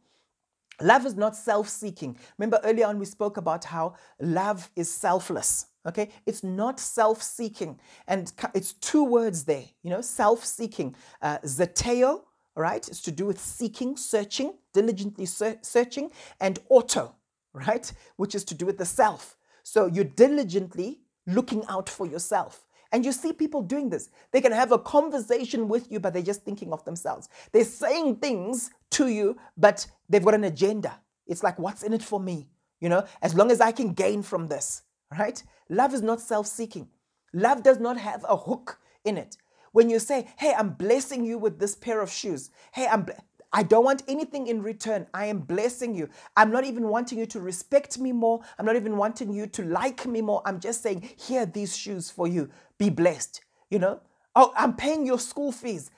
[0.81, 2.19] Love is not self-seeking.
[2.37, 5.67] Remember earlier on we spoke about how love is selfless.
[5.87, 7.79] Okay, it's not self seeking.
[8.09, 10.95] And it's two words there, you know, self seeking.
[11.23, 12.23] Uh, zeteo,
[12.57, 17.15] right, it's to do with seeking, searching, diligently ser- searching, and auto,
[17.53, 19.37] right, which is to do with the self.
[19.63, 22.67] So you're diligently looking out for yourself.
[22.93, 24.11] And you see people doing this.
[24.33, 27.29] They can have a conversation with you, but they're just thinking of themselves.
[27.53, 31.01] They're saying things to you, but they've got an agenda.
[31.27, 32.49] It's like, what's in it for me?
[32.81, 34.83] You know, as long as I can gain from this,
[35.19, 35.43] right?
[35.69, 36.89] Love is not self seeking.
[37.33, 39.37] Love does not have a hook in it.
[39.77, 43.05] When you say, hey, I'm blessing you with this pair of shoes, hey, I'm.
[43.53, 45.07] I don't want anything in return.
[45.13, 46.09] I am blessing you.
[46.35, 48.41] I'm not even wanting you to respect me more.
[48.59, 50.41] I'm not even wanting you to like me more.
[50.47, 52.49] I'm just saying, here these shoes for you.
[52.79, 53.43] Be blessed.
[53.69, 54.01] You know?
[54.35, 55.91] Oh, I'm paying your school fees.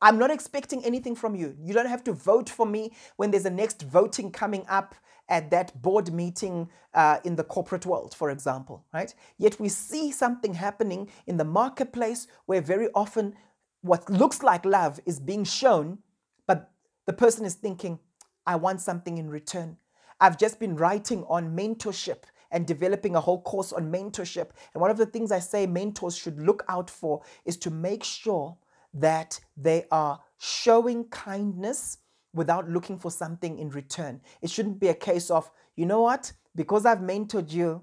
[0.00, 1.54] I'm not expecting anything from you.
[1.62, 4.94] You don't have to vote for me when there's a next voting coming up
[5.28, 9.14] at that board meeting uh, in the corporate world, for example, right?
[9.36, 13.34] Yet we see something happening in the marketplace where very often
[13.82, 15.98] what looks like love is being shown,
[16.46, 16.70] but
[17.06, 17.98] the person is thinking,
[18.46, 19.76] I want something in return.
[20.20, 24.50] I've just been writing on mentorship and developing a whole course on mentorship.
[24.72, 28.02] And one of the things I say mentors should look out for is to make
[28.02, 28.56] sure
[28.94, 31.98] that they are showing kindness
[32.38, 34.20] without looking for something in return.
[34.40, 37.82] It shouldn't be a case of, you know what, because I've mentored you,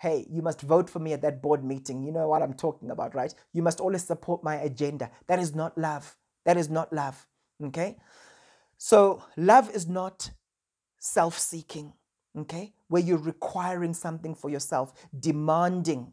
[0.00, 2.02] hey, you must vote for me at that board meeting.
[2.02, 3.32] You know what I'm talking about, right?
[3.52, 5.10] You must always support my agenda.
[5.28, 6.16] That is not love.
[6.44, 7.26] That is not love.
[7.62, 7.98] Okay?
[8.78, 10.32] So, love is not
[10.98, 11.92] self seeking,
[12.36, 12.74] okay?
[12.88, 16.12] Where you're requiring something for yourself, demanding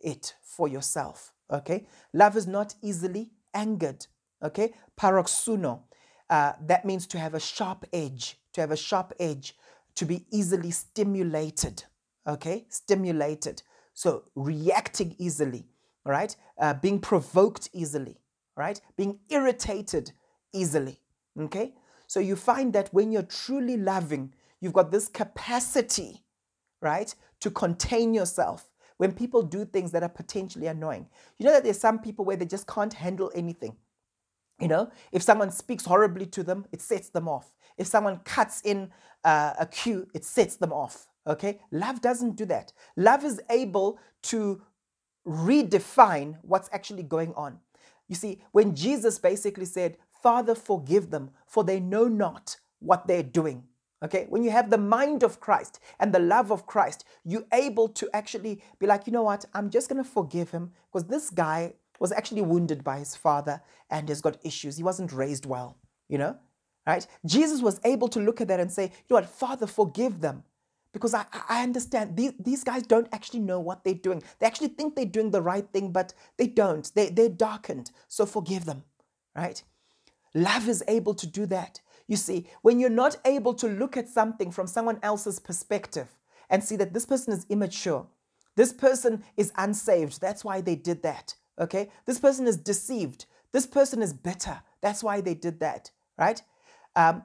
[0.00, 1.86] it for yourself, okay?
[2.14, 4.06] Love is not easily angered,
[4.42, 4.72] okay?
[4.98, 5.82] Paroxuno,
[6.30, 9.56] uh, that means to have a sharp edge, to have a sharp edge,
[9.94, 11.84] to be easily stimulated.
[12.26, 13.62] Okay, stimulated.
[13.94, 15.66] So reacting easily,
[16.04, 16.34] right?
[16.58, 18.18] Uh, being provoked easily,
[18.56, 18.80] right?
[18.96, 20.12] Being irritated
[20.52, 21.00] easily.
[21.38, 21.74] Okay,
[22.06, 26.24] so you find that when you're truly loving, you've got this capacity,
[26.82, 28.68] right, to contain yourself
[28.98, 31.06] when people do things that are potentially annoying.
[31.38, 33.76] You know that there's some people where they just can't handle anything.
[34.60, 37.54] You know, if someone speaks horribly to them, it sets them off.
[37.76, 38.90] If someone cuts in
[39.24, 41.06] uh, a queue, it sets them off.
[41.26, 41.60] Okay?
[41.70, 42.72] Love doesn't do that.
[42.96, 44.62] Love is able to
[45.26, 47.58] redefine what's actually going on.
[48.08, 53.22] You see, when Jesus basically said, Father, forgive them, for they know not what they're
[53.22, 53.64] doing.
[54.02, 57.88] Okay, when you have the mind of Christ and the love of Christ, you're able
[57.88, 61.74] to actually be like, you know what, I'm just to forgive him because this guy
[61.98, 64.76] was actually wounded by his father and has got issues.
[64.76, 65.76] He wasn't raised well,
[66.08, 66.36] you know?
[66.86, 67.06] Right?
[67.26, 70.44] Jesus was able to look at that and say, you know what, Father, forgive them.
[70.92, 74.22] Because I, I understand these, these guys don't actually know what they're doing.
[74.38, 76.90] They actually think they're doing the right thing, but they don't.
[76.94, 77.90] They, they're darkened.
[78.08, 78.84] So forgive them,
[79.36, 79.62] right?
[80.34, 81.80] Love is able to do that.
[82.06, 86.08] You see, when you're not able to look at something from someone else's perspective
[86.48, 88.06] and see that this person is immature,
[88.56, 91.34] this person is unsaved, that's why they did that.
[91.58, 91.90] Okay?
[92.06, 93.26] This person is deceived.
[93.52, 94.60] This person is bitter.
[94.80, 96.40] That's why they did that, right?
[96.94, 97.22] Um,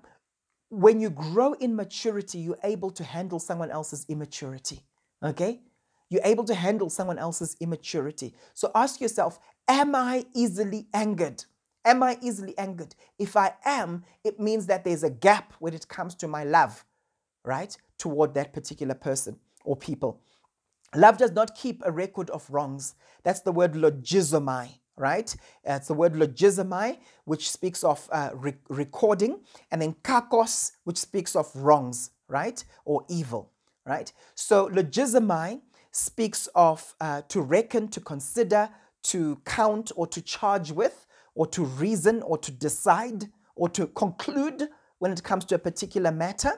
[0.69, 4.81] when you grow in maturity, you're able to handle someone else's immaturity.
[5.23, 5.61] Okay?
[6.09, 8.36] You're able to handle someone else's immaturity.
[8.53, 11.45] So ask yourself Am I easily angered?
[11.86, 12.95] Am I easily angered?
[13.17, 16.86] If I am, it means that there's a gap when it comes to my love,
[17.43, 17.75] right?
[17.97, 20.21] Toward that particular person or people.
[20.95, 22.95] Love does not keep a record of wrongs.
[23.23, 25.35] That's the word logizomai, right?
[25.63, 29.39] It's the word logizomai, which speaks of uh, re- recording,
[29.71, 32.63] and then kakos, which speaks of wrongs, right?
[32.85, 33.51] Or evil,
[33.85, 34.11] right?
[34.35, 38.69] So logizomai speaks of uh, to reckon, to consider,
[39.03, 43.25] to count, or to charge with, or to reason, or to decide,
[43.55, 44.69] or to conclude
[44.99, 46.51] when it comes to a particular matter,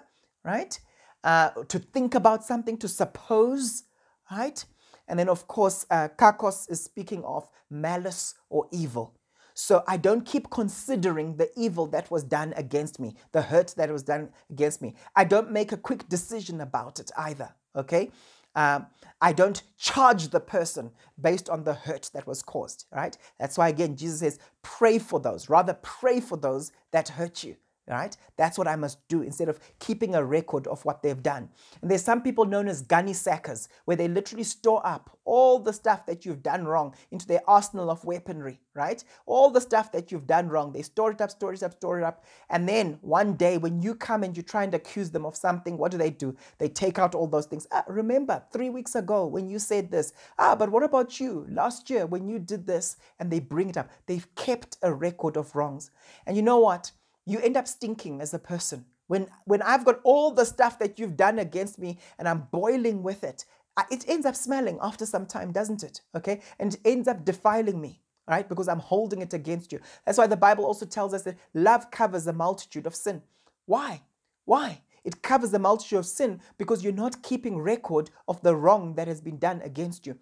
[0.43, 0.79] right?
[1.23, 3.84] Uh, to think about something, to suppose,
[4.31, 4.63] right?
[5.07, 9.13] And then, of course, uh, kakos is speaking of malice or evil.
[9.53, 13.89] So I don't keep considering the evil that was done against me, the hurt that
[13.89, 14.95] was done against me.
[15.15, 18.11] I don't make a quick decision about it either, okay?
[18.53, 18.87] Um,
[19.21, 23.17] I don't charge the person based on the hurt that was caused, right?
[23.39, 25.49] That's why, again, Jesus says, pray for those.
[25.49, 27.55] Rather, pray for those that hurt you
[27.87, 28.15] right?
[28.37, 31.49] That's what I must do instead of keeping a record of what they've done.
[31.81, 35.73] And there's some people known as gunny sackers, where they literally store up all the
[35.73, 39.03] stuff that you've done wrong into their arsenal of weaponry, right?
[39.25, 41.99] All the stuff that you've done wrong, they store it up, store it up, store
[41.99, 42.23] it up.
[42.49, 45.77] And then one day when you come and you try and accuse them of something,
[45.77, 46.35] what do they do?
[46.59, 47.67] They take out all those things.
[47.71, 50.13] Ah, remember, three weeks ago when you said this.
[50.37, 52.97] Ah, but what about you last year when you did this?
[53.19, 53.89] And they bring it up.
[54.05, 55.91] They've kept a record of wrongs.
[56.25, 56.91] And you know what?
[57.25, 58.85] You end up stinking as a person.
[59.07, 63.03] When, when I've got all the stuff that you've done against me and I'm boiling
[63.03, 63.45] with it,
[63.91, 66.01] it ends up smelling after some time, doesn't it?
[66.15, 66.41] Okay?
[66.59, 68.47] And it ends up defiling me, right?
[68.47, 69.79] Because I'm holding it against you.
[70.05, 73.21] That's why the Bible also tells us that love covers a multitude of sin.
[73.65, 74.01] Why?
[74.45, 74.81] Why?
[75.03, 79.07] It covers the multitude of sin because you're not keeping record of the wrong that
[79.07, 80.17] has been done against you.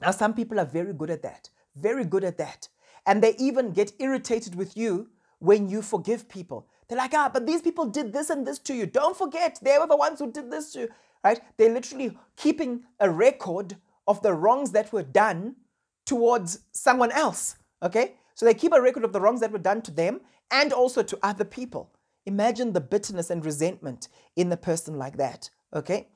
[0.00, 2.68] Now, some people are very good at that, very good at that.
[3.06, 5.10] And they even get irritated with you
[5.40, 6.68] when you forgive people.
[6.88, 8.86] They're like, ah, but these people did this and this to you.
[8.86, 10.88] Don't forget, they were the ones who did this to you,
[11.24, 11.40] right?
[11.56, 13.76] They're literally keeping a record
[14.06, 15.56] of the wrongs that were done
[16.04, 18.14] towards someone else, okay?
[18.34, 20.20] So they keep a record of the wrongs that were done to them
[20.50, 21.92] and also to other people.
[22.26, 26.08] Imagine the bitterness and resentment in a person like that, okay?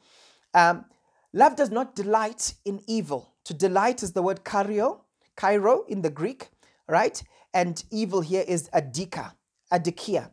[0.52, 0.86] Um,
[1.32, 3.32] love does not delight in evil.
[3.44, 5.00] To delight is the word kairo,
[5.36, 6.48] kairo in the Greek,
[6.88, 7.22] right?
[7.52, 9.32] And evil here is adika,
[9.72, 10.30] adikia.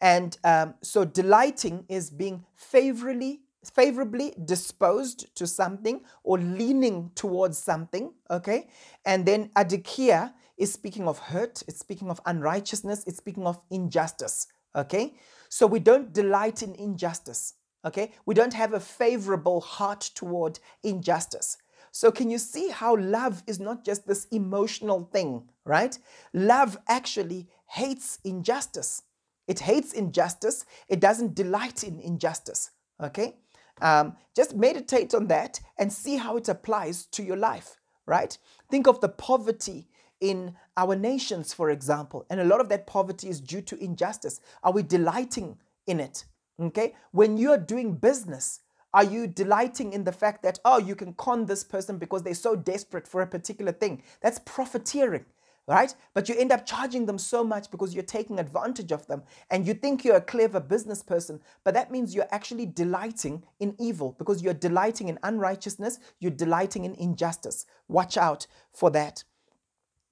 [0.00, 3.40] And um, so delighting is being favorably
[3.70, 8.68] favorably disposed to something or leaning towards something, okay?
[9.04, 14.46] And then adikia is speaking of hurt, it's speaking of unrighteousness, it's speaking of injustice,
[14.76, 15.14] okay?
[15.48, 18.12] So we don't delight in injustice, okay?
[18.26, 21.56] We don't have a favorable heart toward injustice.
[21.96, 25.96] So, can you see how love is not just this emotional thing, right?
[26.32, 29.02] Love actually hates injustice.
[29.46, 33.36] It hates injustice, it doesn't delight in injustice, okay?
[33.80, 37.76] Um, just meditate on that and see how it applies to your life,
[38.06, 38.36] right?
[38.68, 39.86] Think of the poverty
[40.20, 44.40] in our nations, for example, and a lot of that poverty is due to injustice.
[44.64, 46.24] Are we delighting in it?
[46.60, 46.96] Okay?
[47.12, 48.60] When you're doing business,
[48.94, 52.32] are you delighting in the fact that, oh, you can con this person because they're
[52.32, 54.00] so desperate for a particular thing?
[54.22, 55.24] That's profiteering,
[55.66, 55.92] right?
[56.14, 59.66] But you end up charging them so much because you're taking advantage of them and
[59.66, 64.14] you think you're a clever business person, but that means you're actually delighting in evil
[64.16, 67.66] because you're delighting in unrighteousness, you're delighting in injustice.
[67.88, 69.24] Watch out for that.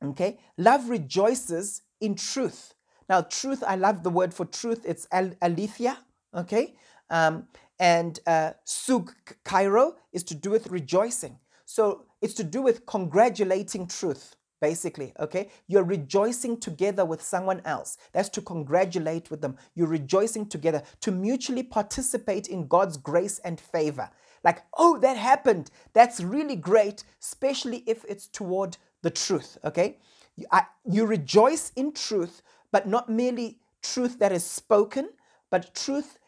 [0.04, 0.40] Okay?
[0.58, 2.74] Love rejoices in truth.
[3.08, 5.98] Now, truth, I love the word for truth, it's aletheia.
[6.34, 6.74] Okay?
[7.10, 7.46] Um,
[7.82, 9.12] and uh, sug
[9.44, 11.40] kairo is to do with rejoicing.
[11.64, 15.12] So it's to do with congratulating truth, basically.
[15.18, 17.98] Okay, you're rejoicing together with someone else.
[18.12, 19.56] That's to congratulate with them.
[19.74, 24.08] You're rejoicing together to mutually participate in God's grace and favor.
[24.44, 25.72] Like, oh, that happened.
[25.92, 29.58] That's really great, especially if it's toward the truth.
[29.64, 29.98] Okay,
[30.36, 35.08] you, I, you rejoice in truth, but not merely truth that is spoken,
[35.50, 36.20] but truth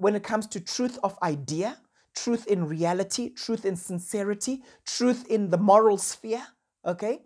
[0.00, 1.76] when it comes to truth of idea,
[2.16, 6.42] truth in reality, truth in sincerity, truth in the moral sphere,
[6.86, 7.20] okay?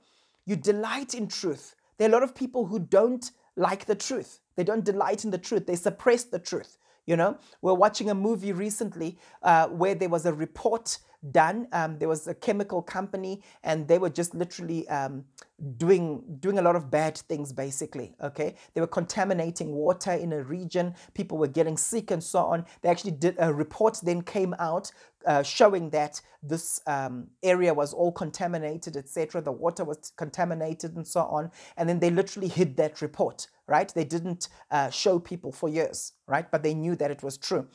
[0.44, 1.76] You delight in truth.
[1.96, 4.40] There are a lot of people who don't like the truth.
[4.56, 5.66] They don't delight in the truth.
[5.66, 6.76] They suppress the truth.
[7.06, 10.98] You know, we're watching a movie recently uh, where there was a report
[11.30, 11.68] done.
[11.72, 15.24] Um, there was a chemical company, and they were just literally um,
[15.76, 17.52] doing doing a lot of bad things.
[17.52, 20.94] Basically, okay, they were contaminating water in a region.
[21.14, 22.66] People were getting sick and so on.
[22.82, 23.98] They actually did a report.
[24.02, 24.92] Then came out
[25.26, 29.40] uh, showing that this um, area was all contaminated, etc.
[29.40, 31.50] The water was contaminated and so on.
[31.76, 33.46] And then they literally hid that report.
[33.66, 33.92] Right?
[33.94, 36.12] They didn't uh, show people for years.
[36.26, 36.50] Right?
[36.50, 37.68] But they knew that it was true.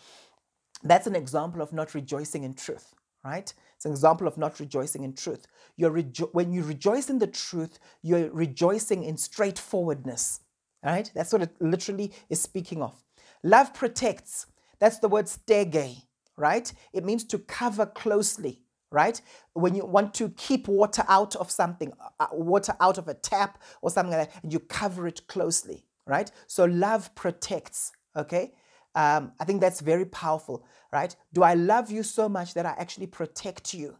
[0.82, 2.94] That's an example of not rejoicing in truth
[3.24, 3.54] right?
[3.76, 5.48] It's an example of not rejoicing in truth.
[5.78, 10.42] You're rejo- when you rejoice in the truth, you're rejoicing in straightforwardness,
[10.84, 11.12] right?
[11.16, 13.04] That's what it literally is speaking of.
[13.44, 14.48] Love protects.
[14.80, 16.04] That's the word stege,
[16.38, 16.72] right?
[16.94, 19.22] It means to cover closely, right?
[19.54, 23.62] When you want to keep water out of something, uh, water out of a tap
[23.82, 26.32] or something like that, you cover it closely, right?
[26.48, 28.54] So love protects, okay?
[28.96, 31.16] Um, I think that's very powerful, right?
[31.34, 33.98] Do I love you so much that I actually protect you,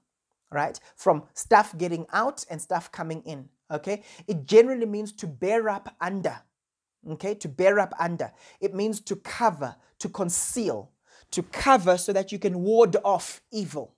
[0.52, 0.80] right?
[0.96, 4.04] From stuff getting out and stuff coming in, okay?
[4.28, 6.40] It generally means to bear up under,
[7.12, 7.36] okay?
[7.36, 8.32] To bear up under.
[8.60, 10.92] It means to cover, to conceal,
[11.32, 13.96] to cover so that you can ward off evil.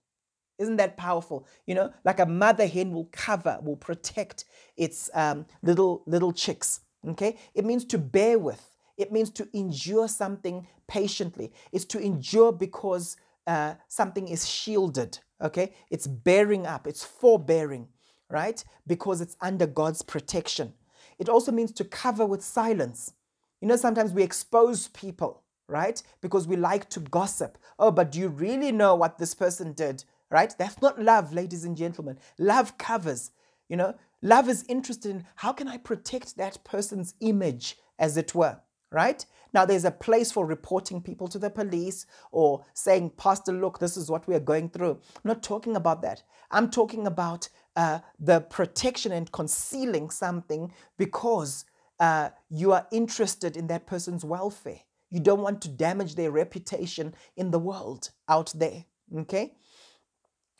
[0.59, 1.47] Isn't that powerful?
[1.65, 4.45] You know, like a mother hen will cover, will protect
[4.77, 6.81] its um, little little chicks.
[7.07, 8.70] Okay, it means to bear with.
[9.01, 11.51] It means to endure something patiently.
[11.71, 13.17] It's to endure because
[13.47, 15.17] uh, something is shielded.
[15.41, 16.85] Okay, it's bearing up.
[16.85, 17.87] It's forbearing,
[18.29, 18.63] right?
[18.85, 20.73] Because it's under God's protection.
[21.17, 23.13] It also means to cover with silence.
[23.59, 26.01] You know, sometimes we expose people, right?
[26.21, 27.57] Because we like to gossip.
[27.79, 30.03] Oh, but do you really know what this person did?
[30.29, 30.53] Right?
[30.59, 32.19] That's not love, ladies and gentlemen.
[32.37, 33.31] Love covers.
[33.67, 38.35] You know, love is interested in how can I protect that person's image, as it
[38.35, 38.59] were
[38.91, 39.25] right?
[39.53, 43.97] Now, there's a place for reporting people to the police or saying, Pastor, look, this
[43.97, 44.91] is what we are going through.
[44.91, 46.23] I'm not talking about that.
[46.51, 51.65] I'm talking about uh, the protection and concealing something because
[51.99, 54.79] uh, you are interested in that person's welfare.
[55.09, 58.85] You don't want to damage their reputation in the world out there,
[59.19, 59.53] okay?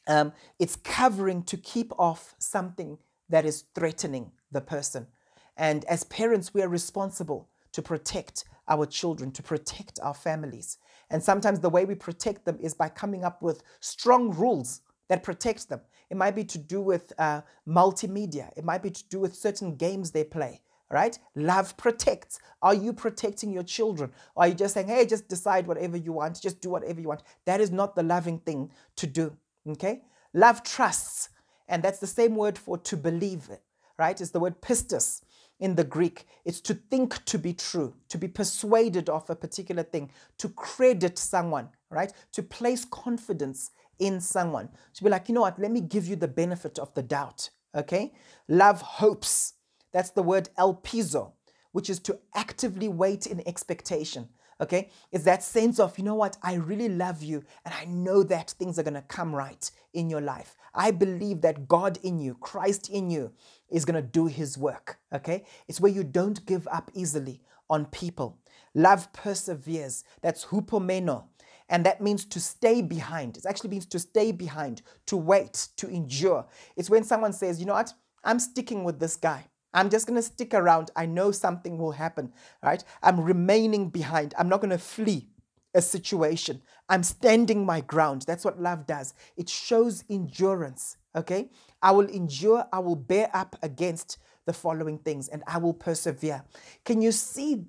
[0.07, 2.97] Um, it's covering to keep off something
[3.29, 5.07] that is threatening the person.
[5.55, 10.77] And as parents, we are responsible to protect our children, to protect our families.
[11.09, 15.23] And sometimes the way we protect them is by coming up with strong rules that
[15.23, 15.81] protect them.
[16.09, 19.75] It might be to do with uh, multimedia, it might be to do with certain
[19.75, 20.61] games they play.
[20.89, 21.17] Right?
[21.35, 22.39] Love protects.
[22.61, 24.11] Are you protecting your children?
[24.35, 27.07] Or are you just saying, hey, just decide whatever you want, just do whatever you
[27.07, 27.23] want?
[27.45, 29.37] That is not the loving thing to do.
[29.65, 30.01] Okay?
[30.33, 31.29] Love trusts.
[31.69, 33.49] And that's the same word for to believe,
[33.97, 34.19] right?
[34.19, 35.21] It's the word pistis
[35.61, 36.25] in the Greek.
[36.43, 41.17] It's to think to be true, to be persuaded of a particular thing, to credit
[41.17, 42.11] someone, right?
[42.33, 44.69] To place confidence in someone.
[44.95, 47.51] To be like, you know what, let me give you the benefit of the doubt,
[47.75, 48.11] okay?
[48.49, 49.53] Love hopes.
[49.93, 51.33] That's the word elpizo,
[51.71, 54.29] which is to actively wait in expectation.
[54.61, 58.21] Okay, it's that sense of, you know what, I really love you and I know
[58.23, 60.55] that things are gonna come right in your life.
[60.73, 63.31] I believe that God in you, Christ in you,
[63.69, 64.99] is going to do his work.
[65.13, 65.45] Okay?
[65.67, 68.37] It's where you don't give up easily on people.
[68.73, 70.03] Love perseveres.
[70.21, 71.25] That's hupomeno.
[71.69, 73.37] And that means to stay behind.
[73.37, 76.45] It actually means to stay behind, to wait, to endure.
[76.75, 77.93] It's when someone says, you know what?
[78.23, 79.45] I'm sticking with this guy.
[79.73, 80.91] I'm just going to stick around.
[80.95, 82.33] I know something will happen,
[82.63, 82.83] right?
[83.01, 84.33] I'm remaining behind.
[84.37, 85.29] I'm not going to flee
[85.73, 86.61] a situation.
[86.89, 88.23] I'm standing my ground.
[88.27, 89.13] That's what love does.
[89.37, 90.97] It shows endurance.
[91.15, 91.49] Okay?
[91.81, 96.43] I will endure, I will bear up against the following things, and I will persevere.
[96.83, 97.65] Can you see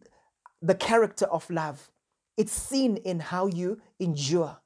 [0.60, 1.90] the character of love?
[2.36, 4.58] It's seen in how you endure,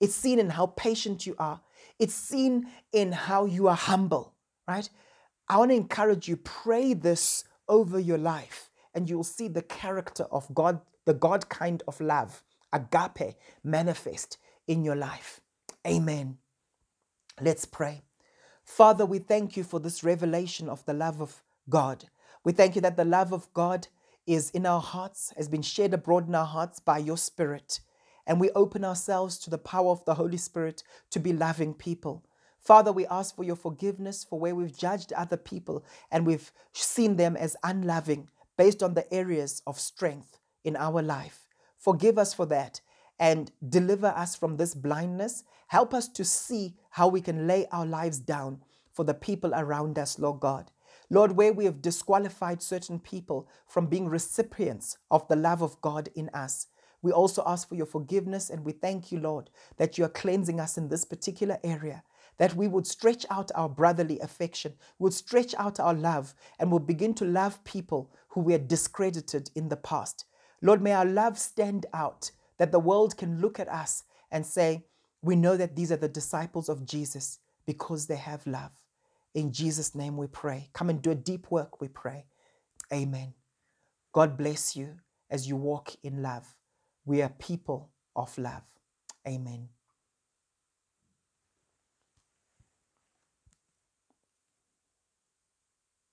[0.00, 1.60] it's seen in how patient you are,
[1.98, 4.34] it's seen in how you are humble,
[4.66, 4.90] right?
[5.48, 10.24] I want to encourage you, pray this over your life, and you'll see the character
[10.30, 12.42] of God, the God kind of love
[12.72, 15.40] agape manifest in your life.
[15.86, 16.38] Amen.
[17.40, 18.02] Let's pray.
[18.64, 22.04] Father, we thank you for this revelation of the love of God.
[22.44, 23.88] We thank you that the love of God
[24.26, 27.80] is in our hearts, has been shed abroad in our hearts by your Spirit.
[28.26, 32.24] And we open ourselves to the power of the Holy Spirit to be loving people.
[32.62, 37.16] Father, we ask for your forgiveness for where we've judged other people and we've seen
[37.16, 41.48] them as unloving based on the areas of strength in our life.
[41.76, 42.80] Forgive us for that
[43.18, 45.42] and deliver us from this blindness.
[45.66, 48.62] Help us to see how we can lay our lives down
[48.92, 50.70] for the people around us, Lord God.
[51.10, 56.10] Lord, where we have disqualified certain people from being recipients of the love of God
[56.14, 56.68] in us,
[57.02, 60.60] we also ask for your forgiveness and we thank you, Lord, that you are cleansing
[60.60, 62.04] us in this particular area.
[62.38, 66.86] That we would stretch out our brotherly affection, would stretch out our love, and would
[66.86, 70.24] begin to love people who were discredited in the past.
[70.62, 74.86] Lord, may our love stand out, that the world can look at us and say,
[75.22, 78.72] We know that these are the disciples of Jesus because they have love.
[79.34, 80.70] In Jesus' name we pray.
[80.72, 82.26] Come and do a deep work, we pray.
[82.92, 83.34] Amen.
[84.12, 84.96] God bless you
[85.30, 86.54] as you walk in love.
[87.04, 88.62] We are people of love.
[89.26, 89.68] Amen.